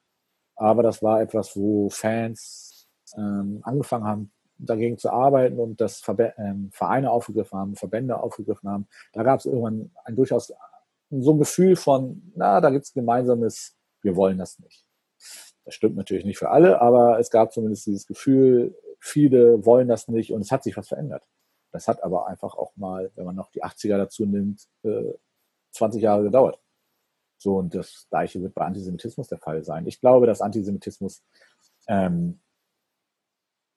[0.56, 6.34] aber das war etwas, wo Fans ähm, angefangen haben, dagegen zu arbeiten und das Verbe
[6.36, 8.88] ähm, Vereine aufgegriffen haben, Verbände aufgegriffen haben.
[9.12, 10.52] Da gab es irgendwann ein durchaus
[11.10, 14.84] so ein Gefühl von, na, da gibt es gemeinsames, wir wollen das nicht.
[15.64, 20.08] Das stimmt natürlich nicht für alle, aber es gab zumindest dieses Gefühl, viele wollen das
[20.08, 21.26] nicht und es hat sich was verändert.
[21.70, 24.66] Das hat aber einfach auch mal, wenn man noch die 80er dazu nimmt,
[25.72, 26.58] 20 äh, Jahre gedauert.
[27.38, 29.86] So, und das Gleiche wird bei Antisemitismus der Fall sein.
[29.86, 31.22] Ich glaube, dass Antisemitismus
[31.86, 32.40] ähm,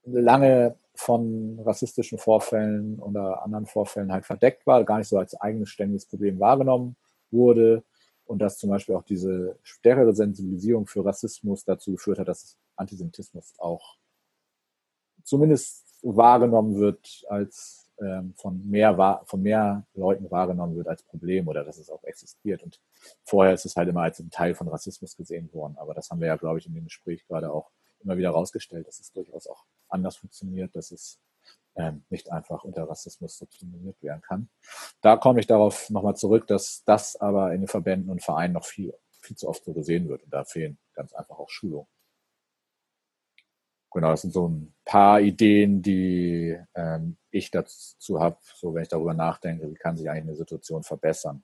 [0.03, 5.69] lange von rassistischen Vorfällen oder anderen Vorfällen halt verdeckt war, gar nicht so als eigenes
[5.69, 6.95] ständiges Problem wahrgenommen
[7.29, 7.83] wurde
[8.25, 13.53] und dass zum Beispiel auch diese stärkere Sensibilisierung für Rassismus dazu geführt hat, dass Antisemitismus
[13.57, 13.97] auch
[15.23, 21.63] zumindest wahrgenommen wird als ähm, von mehr von mehr Leuten wahrgenommen wird als Problem oder
[21.63, 22.63] dass es auch existiert.
[22.63, 22.79] Und
[23.23, 25.77] vorher ist es halt immer als ein Teil von Rassismus gesehen worden.
[25.77, 27.71] Aber das haben wir ja, glaube ich, in dem Gespräch gerade auch
[28.03, 31.19] immer wieder rausgestellt, dass es durchaus auch anders funktioniert, dass es
[31.75, 34.49] ähm, nicht einfach unter Rassismus subsumiert werden kann.
[35.01, 38.65] Da komme ich darauf nochmal zurück, dass das aber in den Verbänden und Vereinen noch
[38.65, 41.87] viel, viel zu oft so gesehen wird und da fehlen ganz einfach auch Schulungen.
[43.91, 48.89] Genau, das sind so ein paar Ideen, die ähm, ich dazu habe, so wenn ich
[48.89, 51.43] darüber nachdenke, wie kann sich eigentlich eine Situation verbessern.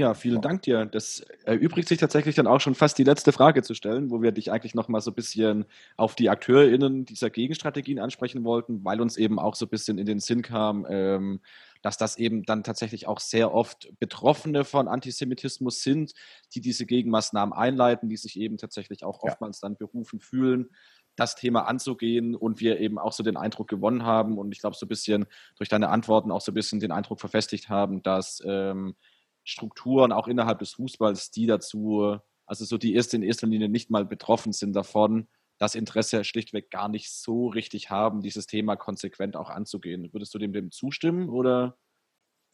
[0.00, 0.86] Ja, vielen Dank dir.
[0.86, 4.32] Das erübrigt sich tatsächlich dann auch schon fast die letzte Frage zu stellen, wo wir
[4.32, 5.66] dich eigentlich noch mal so ein bisschen
[5.98, 10.06] auf die AkteurInnen dieser Gegenstrategien ansprechen wollten, weil uns eben auch so ein bisschen in
[10.06, 11.40] den Sinn kam, ähm,
[11.82, 16.14] dass das eben dann tatsächlich auch sehr oft Betroffene von Antisemitismus sind,
[16.54, 19.32] die diese Gegenmaßnahmen einleiten, die sich eben tatsächlich auch Ja.
[19.32, 20.70] oftmals dann berufen fühlen,
[21.16, 24.76] das Thema anzugehen und wir eben auch so den Eindruck gewonnen haben und ich glaube
[24.76, 25.26] so ein bisschen
[25.56, 28.94] durch deine Antworten auch so ein bisschen den Eindruck verfestigt haben, dass ähm,
[29.50, 33.90] Strukturen auch innerhalb des Fußballs, die dazu, also so die erst in erster Linie nicht
[33.90, 35.28] mal betroffen sind davon,
[35.58, 40.08] das Interesse schlichtweg gar nicht so richtig haben, dieses Thema konsequent auch anzugehen.
[40.12, 41.76] Würdest du dem, dem zustimmen oder?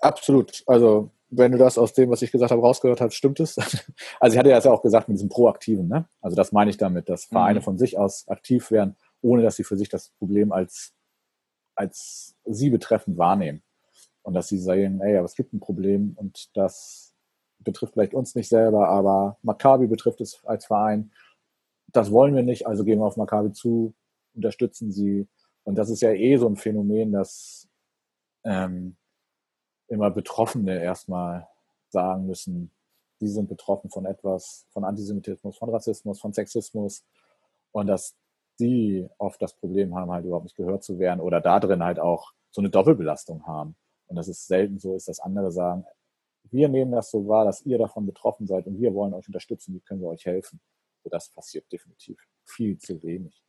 [0.01, 0.63] Absolut.
[0.67, 3.57] Also, wenn du das aus dem, was ich gesagt habe, rausgehört hast, stimmt es.
[4.21, 6.09] Also, ich hatte ja auch gesagt mit diesem Proaktiven, ne?
[6.21, 7.65] Also, das meine ich damit, dass Vereine Mhm.
[7.65, 10.95] von sich aus aktiv werden, ohne dass sie für sich das Problem als,
[11.77, 13.63] als sie betreffend wahrnehmen.
[14.27, 17.15] Und dass sie sagen, ey, aber es gibt ein Problem und das
[17.61, 21.13] betrifft vielleicht uns nicht selber, aber Maccabi betrifft es als Verein.
[21.93, 23.95] Das wollen wir nicht, also gehen wir auf Maccabi zu,
[24.35, 25.29] unterstützen sie.
[25.63, 27.69] Und das ist ja eh so ein Phänomen, dass
[28.43, 28.97] ähm,
[29.87, 31.47] immer Betroffene erstmal
[31.91, 32.73] sagen müssen,
[33.21, 37.05] sie sind betroffen von etwas, von Antisemitismus, von Rassismus, von Sexismus
[37.71, 38.17] und dass
[38.59, 42.01] die oft das Problem haben, halt überhaupt nicht gehört zu werden oder da drin halt
[42.01, 43.77] auch so eine Doppelbelastung haben.
[44.07, 45.85] Und dass es selten so ist, dass andere sagen,
[46.51, 49.75] wir nehmen das so wahr, dass ihr davon betroffen seid und wir wollen euch unterstützen,
[49.75, 50.61] wie können wir euch helfen.
[51.03, 53.43] So, das passiert definitiv viel zu wenig.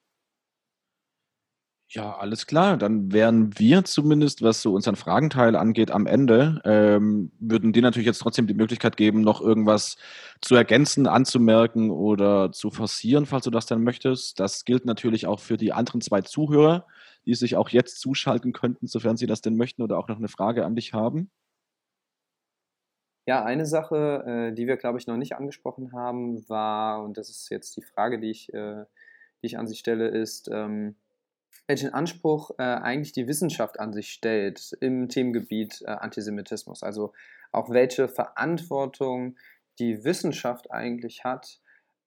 [1.89, 2.75] Ja, alles klar.
[2.75, 6.61] Dann wären wir zumindest, was so unseren Fragenteil angeht, am Ende.
[6.65, 9.95] Ähm, würden dir natürlich jetzt trotzdem die Möglichkeit geben, noch irgendwas
[10.41, 14.37] zu ergänzen, anzumerken oder zu forcieren, falls du das dann möchtest.
[14.37, 16.85] Das gilt natürlich auch für die anderen zwei Zuhörer,
[17.27, 20.29] die sich auch jetzt zuschalten könnten, sofern sie das denn möchten oder auch noch eine
[20.29, 21.29] Frage an dich haben.
[23.27, 27.29] Ja, eine Sache, äh, die wir, glaube ich, noch nicht angesprochen haben, war, und das
[27.29, 28.85] ist jetzt die Frage, die ich, äh,
[29.41, 30.95] die ich an Sie stelle, ist, ähm,
[31.67, 36.81] welchen Anspruch äh, eigentlich die Wissenschaft an sich stellt im Themengebiet Antisemitismus.
[36.81, 37.11] Also
[37.51, 39.35] auch welche Verantwortung
[39.79, 41.59] die Wissenschaft eigentlich hat,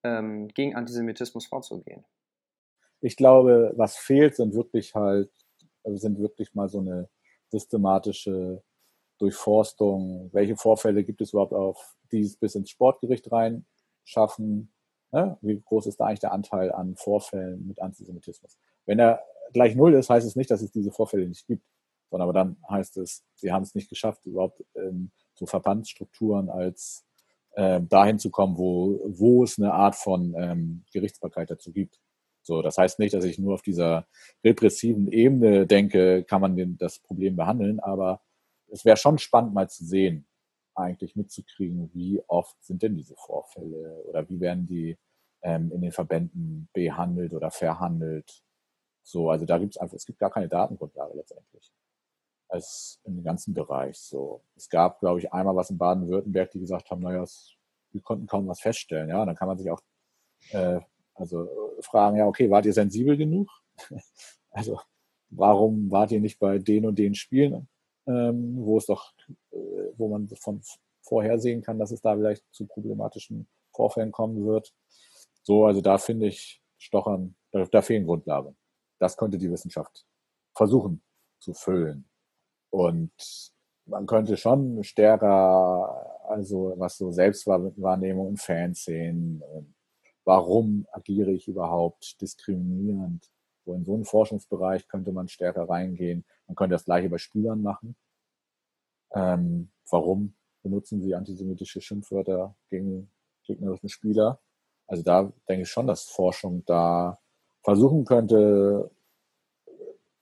[0.02, 2.06] ähm, gegen Antisemitismus vorzugehen.
[3.00, 5.30] Ich glaube, was fehlt, sind wirklich halt,
[5.84, 7.08] also sind wirklich mal so eine
[7.48, 8.62] systematische
[9.18, 10.30] Durchforstung.
[10.32, 13.64] Welche Vorfälle gibt es überhaupt auf, die es bis ins Sportgericht rein
[14.04, 14.72] schaffen?
[15.12, 15.38] Ne?
[15.40, 18.56] Wie groß ist da eigentlich der Anteil an Vorfällen mit Antisemitismus?
[18.86, 19.22] Wenn er
[19.52, 21.64] gleich null ist, heißt es nicht, dass es diese Vorfälle nicht gibt,
[22.10, 27.04] sondern aber dann heißt es, sie haben es nicht geschafft, überhaupt ähm, so Verbandsstrukturen als
[27.56, 32.00] ähm, dahin zu kommen, wo, wo es eine Art von ähm, Gerichtsbarkeit dazu gibt.
[32.42, 34.06] So, das heißt nicht, dass ich nur auf dieser
[34.44, 38.22] repressiven Ebene denke, kann man den, das Problem behandeln, aber
[38.68, 40.26] es wäre schon spannend mal zu sehen,
[40.74, 44.96] eigentlich mitzukriegen, wie oft sind denn diese Vorfälle oder wie werden die
[45.42, 48.42] ähm, in den Verbänden behandelt oder verhandelt.
[49.02, 51.72] So, also da gibt es einfach, es gibt gar keine Datengrundlage letztendlich.
[52.48, 54.42] Als im ganzen Bereich so.
[54.56, 57.24] Es gab, glaube ich, einmal was in Baden-Württemberg, die gesagt haben, naja,
[57.92, 59.08] wir konnten kaum was feststellen.
[59.08, 59.80] Ja, dann kann man sich auch
[60.50, 60.80] äh,
[61.20, 63.48] also äh, fragen, ja, okay, wart ihr sensibel genug?
[64.50, 64.80] also
[65.30, 67.68] warum wart ihr nicht bei den und den Spielen,
[68.06, 69.12] ähm, wo es doch,
[69.52, 69.56] äh,
[69.96, 70.62] wo man von
[71.02, 74.72] vorhersehen kann, dass es da vielleicht zu problematischen Vorfällen kommen wird.
[75.42, 78.56] So, also da finde ich Stochern, da, da fehlen Grundlagen.
[78.98, 80.04] Das könnte die Wissenschaft
[80.54, 81.02] versuchen
[81.38, 82.08] zu füllen.
[82.70, 83.12] Und
[83.86, 89.42] man könnte schon stärker, also was so Selbstwahrnehmung in Fanszenen,
[90.24, 93.30] warum agiere ich überhaupt diskriminierend?
[93.64, 96.24] So in so einen Forschungsbereich könnte man stärker reingehen.
[96.46, 97.96] Man könnte das gleiche bei Spielern machen.
[99.12, 103.10] Ähm, warum benutzen sie antisemitische Schimpfwörter gegen
[103.44, 104.40] gegnerischen Spieler?
[104.86, 107.18] Also da denke ich schon, dass Forschung da
[107.62, 108.90] versuchen könnte,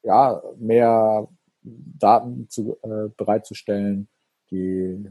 [0.03, 1.29] ja, mehr
[1.63, 4.09] Daten zu, äh, bereitzustellen,
[4.51, 5.11] die,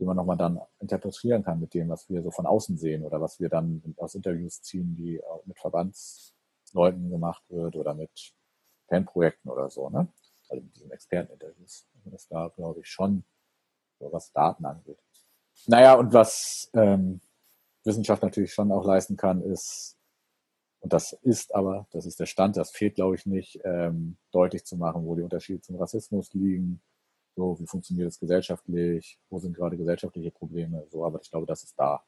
[0.00, 3.20] die man nochmal dann interpretieren kann mit dem, was wir so von außen sehen oder
[3.20, 8.32] was wir dann aus Interviews ziehen, die auch mit Verbandsleuten gemacht wird oder mit
[8.88, 10.08] Fanprojekten oder so, ne?
[10.48, 11.86] Also mit diesen Experteninterviews.
[11.94, 13.24] Also das da glaube ich schon,
[13.98, 14.98] so was Daten angeht.
[15.66, 17.20] Naja, und was ähm,
[17.84, 19.98] Wissenschaft natürlich schon auch leisten kann, ist,
[20.80, 24.64] und das ist aber, das ist der Stand, das fehlt, glaube ich, nicht, ähm, deutlich
[24.64, 26.80] zu machen, wo die Unterschiede zum Rassismus liegen,
[27.36, 31.62] so, wie funktioniert es gesellschaftlich, wo sind gerade gesellschaftliche Probleme, so, aber ich glaube, das
[31.62, 32.02] ist da.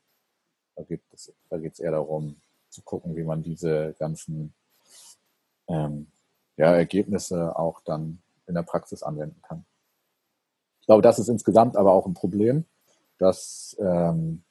[0.75, 2.37] Da geht es, da geht es eher darum,
[2.68, 4.55] zu gucken, wie man diese ganzen
[5.68, 6.07] ähm,
[6.57, 9.64] ja, Ergebnisse auch dann in der Praxis anwenden kann.
[10.81, 12.64] Ich glaube, das ist insgesamt aber auch ein Problem,
[13.18, 14.43] dass ähm,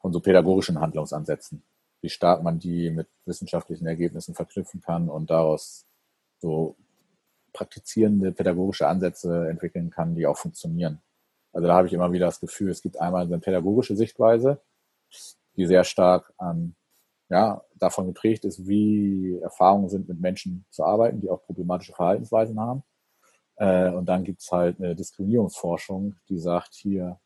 [0.00, 1.62] von so pädagogischen Handlungsansätzen,
[2.00, 5.84] wie stark man die mit wissenschaftlichen Ergebnissen verknüpfen kann und daraus
[6.40, 6.76] so
[7.52, 11.00] praktizierende pädagogische Ansätze entwickeln kann, die auch funktionieren.
[11.52, 14.60] Also da habe ich immer wieder das Gefühl, es gibt einmal eine pädagogische Sichtweise,
[15.56, 16.74] die sehr stark an,
[17.28, 22.58] ja, davon geprägt ist, wie Erfahrungen sind, mit Menschen zu arbeiten, die auch problematische Verhaltensweisen
[22.58, 22.82] haben.
[23.56, 27.20] Äh, und dann gibt es halt eine Diskriminierungsforschung, die sagt, hier,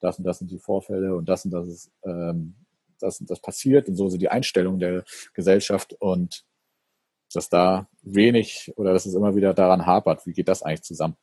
[0.00, 2.54] das und das sind die Vorfälle und das und das ist, ähm,
[2.98, 5.04] das und das passiert und so sind die Einstellungen der
[5.34, 6.44] Gesellschaft und
[7.32, 11.16] dass da wenig oder dass es immer wieder daran hapert, wie geht das eigentlich zusammen?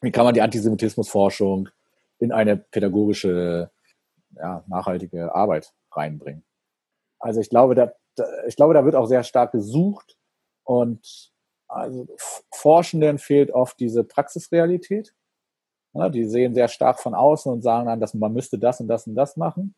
[0.00, 1.68] Wie kann man die Antisemitismusforschung
[2.18, 3.70] in eine pädagogische,
[4.36, 6.44] ja, nachhaltige Arbeit reinbringen?
[7.18, 7.92] Also ich glaube, da,
[8.46, 10.16] ich glaube, da wird auch sehr stark gesucht
[10.64, 11.32] und
[11.68, 12.06] also
[12.52, 15.14] Forschenden fehlt oft diese Praxisrealität.
[15.94, 18.88] Ja, die sehen sehr stark von außen und sagen dann, dass man müsste das und
[18.88, 19.74] das und das machen.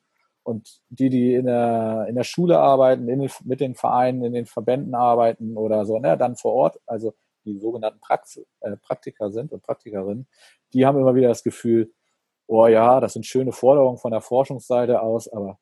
[0.48, 4.46] Und die, die in der, in der Schule arbeiten, den, mit den Vereinen, in den
[4.46, 9.52] Verbänden arbeiten oder so, ne, dann vor Ort, also die sogenannten Prax äh, Praktiker sind
[9.52, 10.26] und Praktikerinnen,
[10.72, 11.92] die haben immer wieder das Gefühl,
[12.46, 15.58] oh ja, das sind schöne Forderungen von der Forschungsseite aus, aber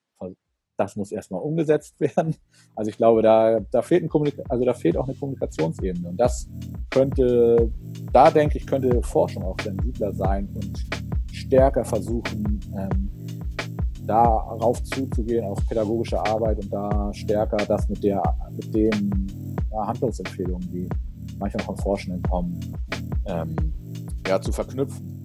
[0.76, 2.36] das muss erstmal umgesetzt werden.
[2.74, 6.08] Also ich glaube, da, da fehlt ein also da fehlt auch eine Kommunikationsebene.
[6.08, 6.48] Und das
[6.90, 7.72] könnte,
[8.12, 10.86] da denke ich, könnte Forschung auch sensibler sein und
[11.32, 13.10] stärker versuchen, ähm,
[14.06, 19.10] darauf zuzugehen, auf pädagogische Arbeit und da stärker das mit der, mit den
[19.72, 20.88] ja, Handlungsempfehlungen, die
[21.38, 22.58] manchmal von Forschenden kommen,
[23.26, 23.56] ähm,
[24.26, 25.16] ja, zu verknüpfen.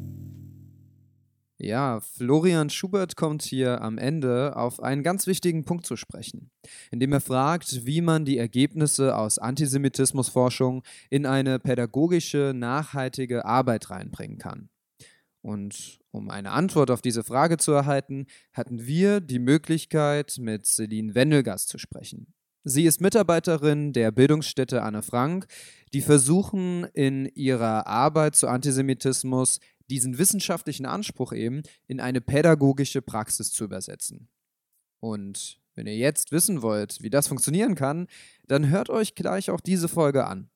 [1.63, 6.49] Ja, Florian Schubert kommt hier am Ende auf einen ganz wichtigen Punkt zu sprechen,
[6.89, 14.39] indem er fragt, wie man die Ergebnisse aus Antisemitismusforschung in eine pädagogische, nachhaltige Arbeit reinbringen
[14.39, 14.69] kann.
[15.41, 21.15] Und um eine Antwort auf diese Frage zu erhalten, hatten wir die Möglichkeit, mit Celine
[21.15, 22.33] Wendelgast zu sprechen.
[22.63, 25.47] Sie ist Mitarbeiterin der Bildungsstätte Anne Frank,
[25.93, 33.51] die versuchen in ihrer Arbeit zu Antisemitismus diesen wissenschaftlichen Anspruch eben in eine pädagogische Praxis
[33.51, 34.29] zu übersetzen.
[34.99, 38.07] Und wenn ihr jetzt wissen wollt, wie das funktionieren kann,
[38.45, 40.50] dann hört euch gleich auch diese Folge an.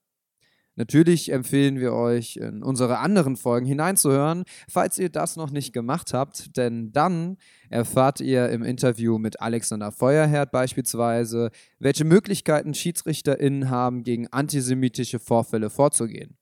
[0.76, 6.14] Natürlich empfehlen wir euch, in unsere anderen Folgen hineinzuhören, falls ihr das noch nicht gemacht
[6.14, 7.38] habt, denn dann
[7.70, 11.50] erfahrt ihr im Interview mit Alexander Feuerherd beispielsweise,
[11.80, 16.38] welche Möglichkeiten SchiedsrichterInnen haben, gegen antisemitische Vorfälle vorzugehen.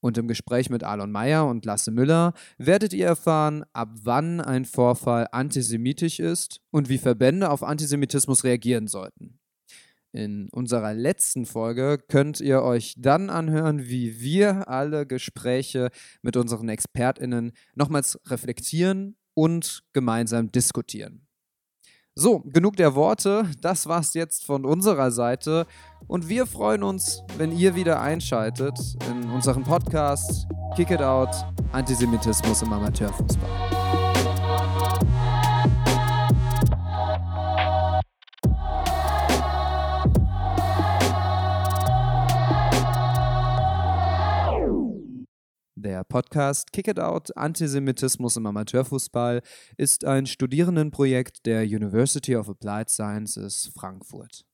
[0.00, 4.64] Und im Gespräch mit Alon Meyer und Lasse Müller werdet ihr erfahren, ab wann ein
[4.64, 9.38] Vorfall antisemitisch ist und wie Verbände auf Antisemitismus reagieren sollten.
[10.12, 15.88] In unserer letzten Folge könnt ihr euch dann anhören, wie wir alle Gespräche
[16.20, 21.26] mit unseren ExpertInnen nochmals reflektieren und gemeinsam diskutieren.
[22.14, 23.50] So, genug der Worte.
[23.62, 25.66] Das war's jetzt von unserer Seite.
[26.06, 28.78] Und wir freuen uns, wenn ihr wieder einschaltet
[29.10, 30.46] in unseren Podcast
[30.76, 31.30] Kick It Out
[31.72, 34.01] Antisemitismus im Amateurfußball.
[45.82, 49.42] Der Podcast Kick It Out Antisemitismus im Amateurfußball
[49.76, 54.44] ist ein Studierendenprojekt der University of Applied Sciences Frankfurt.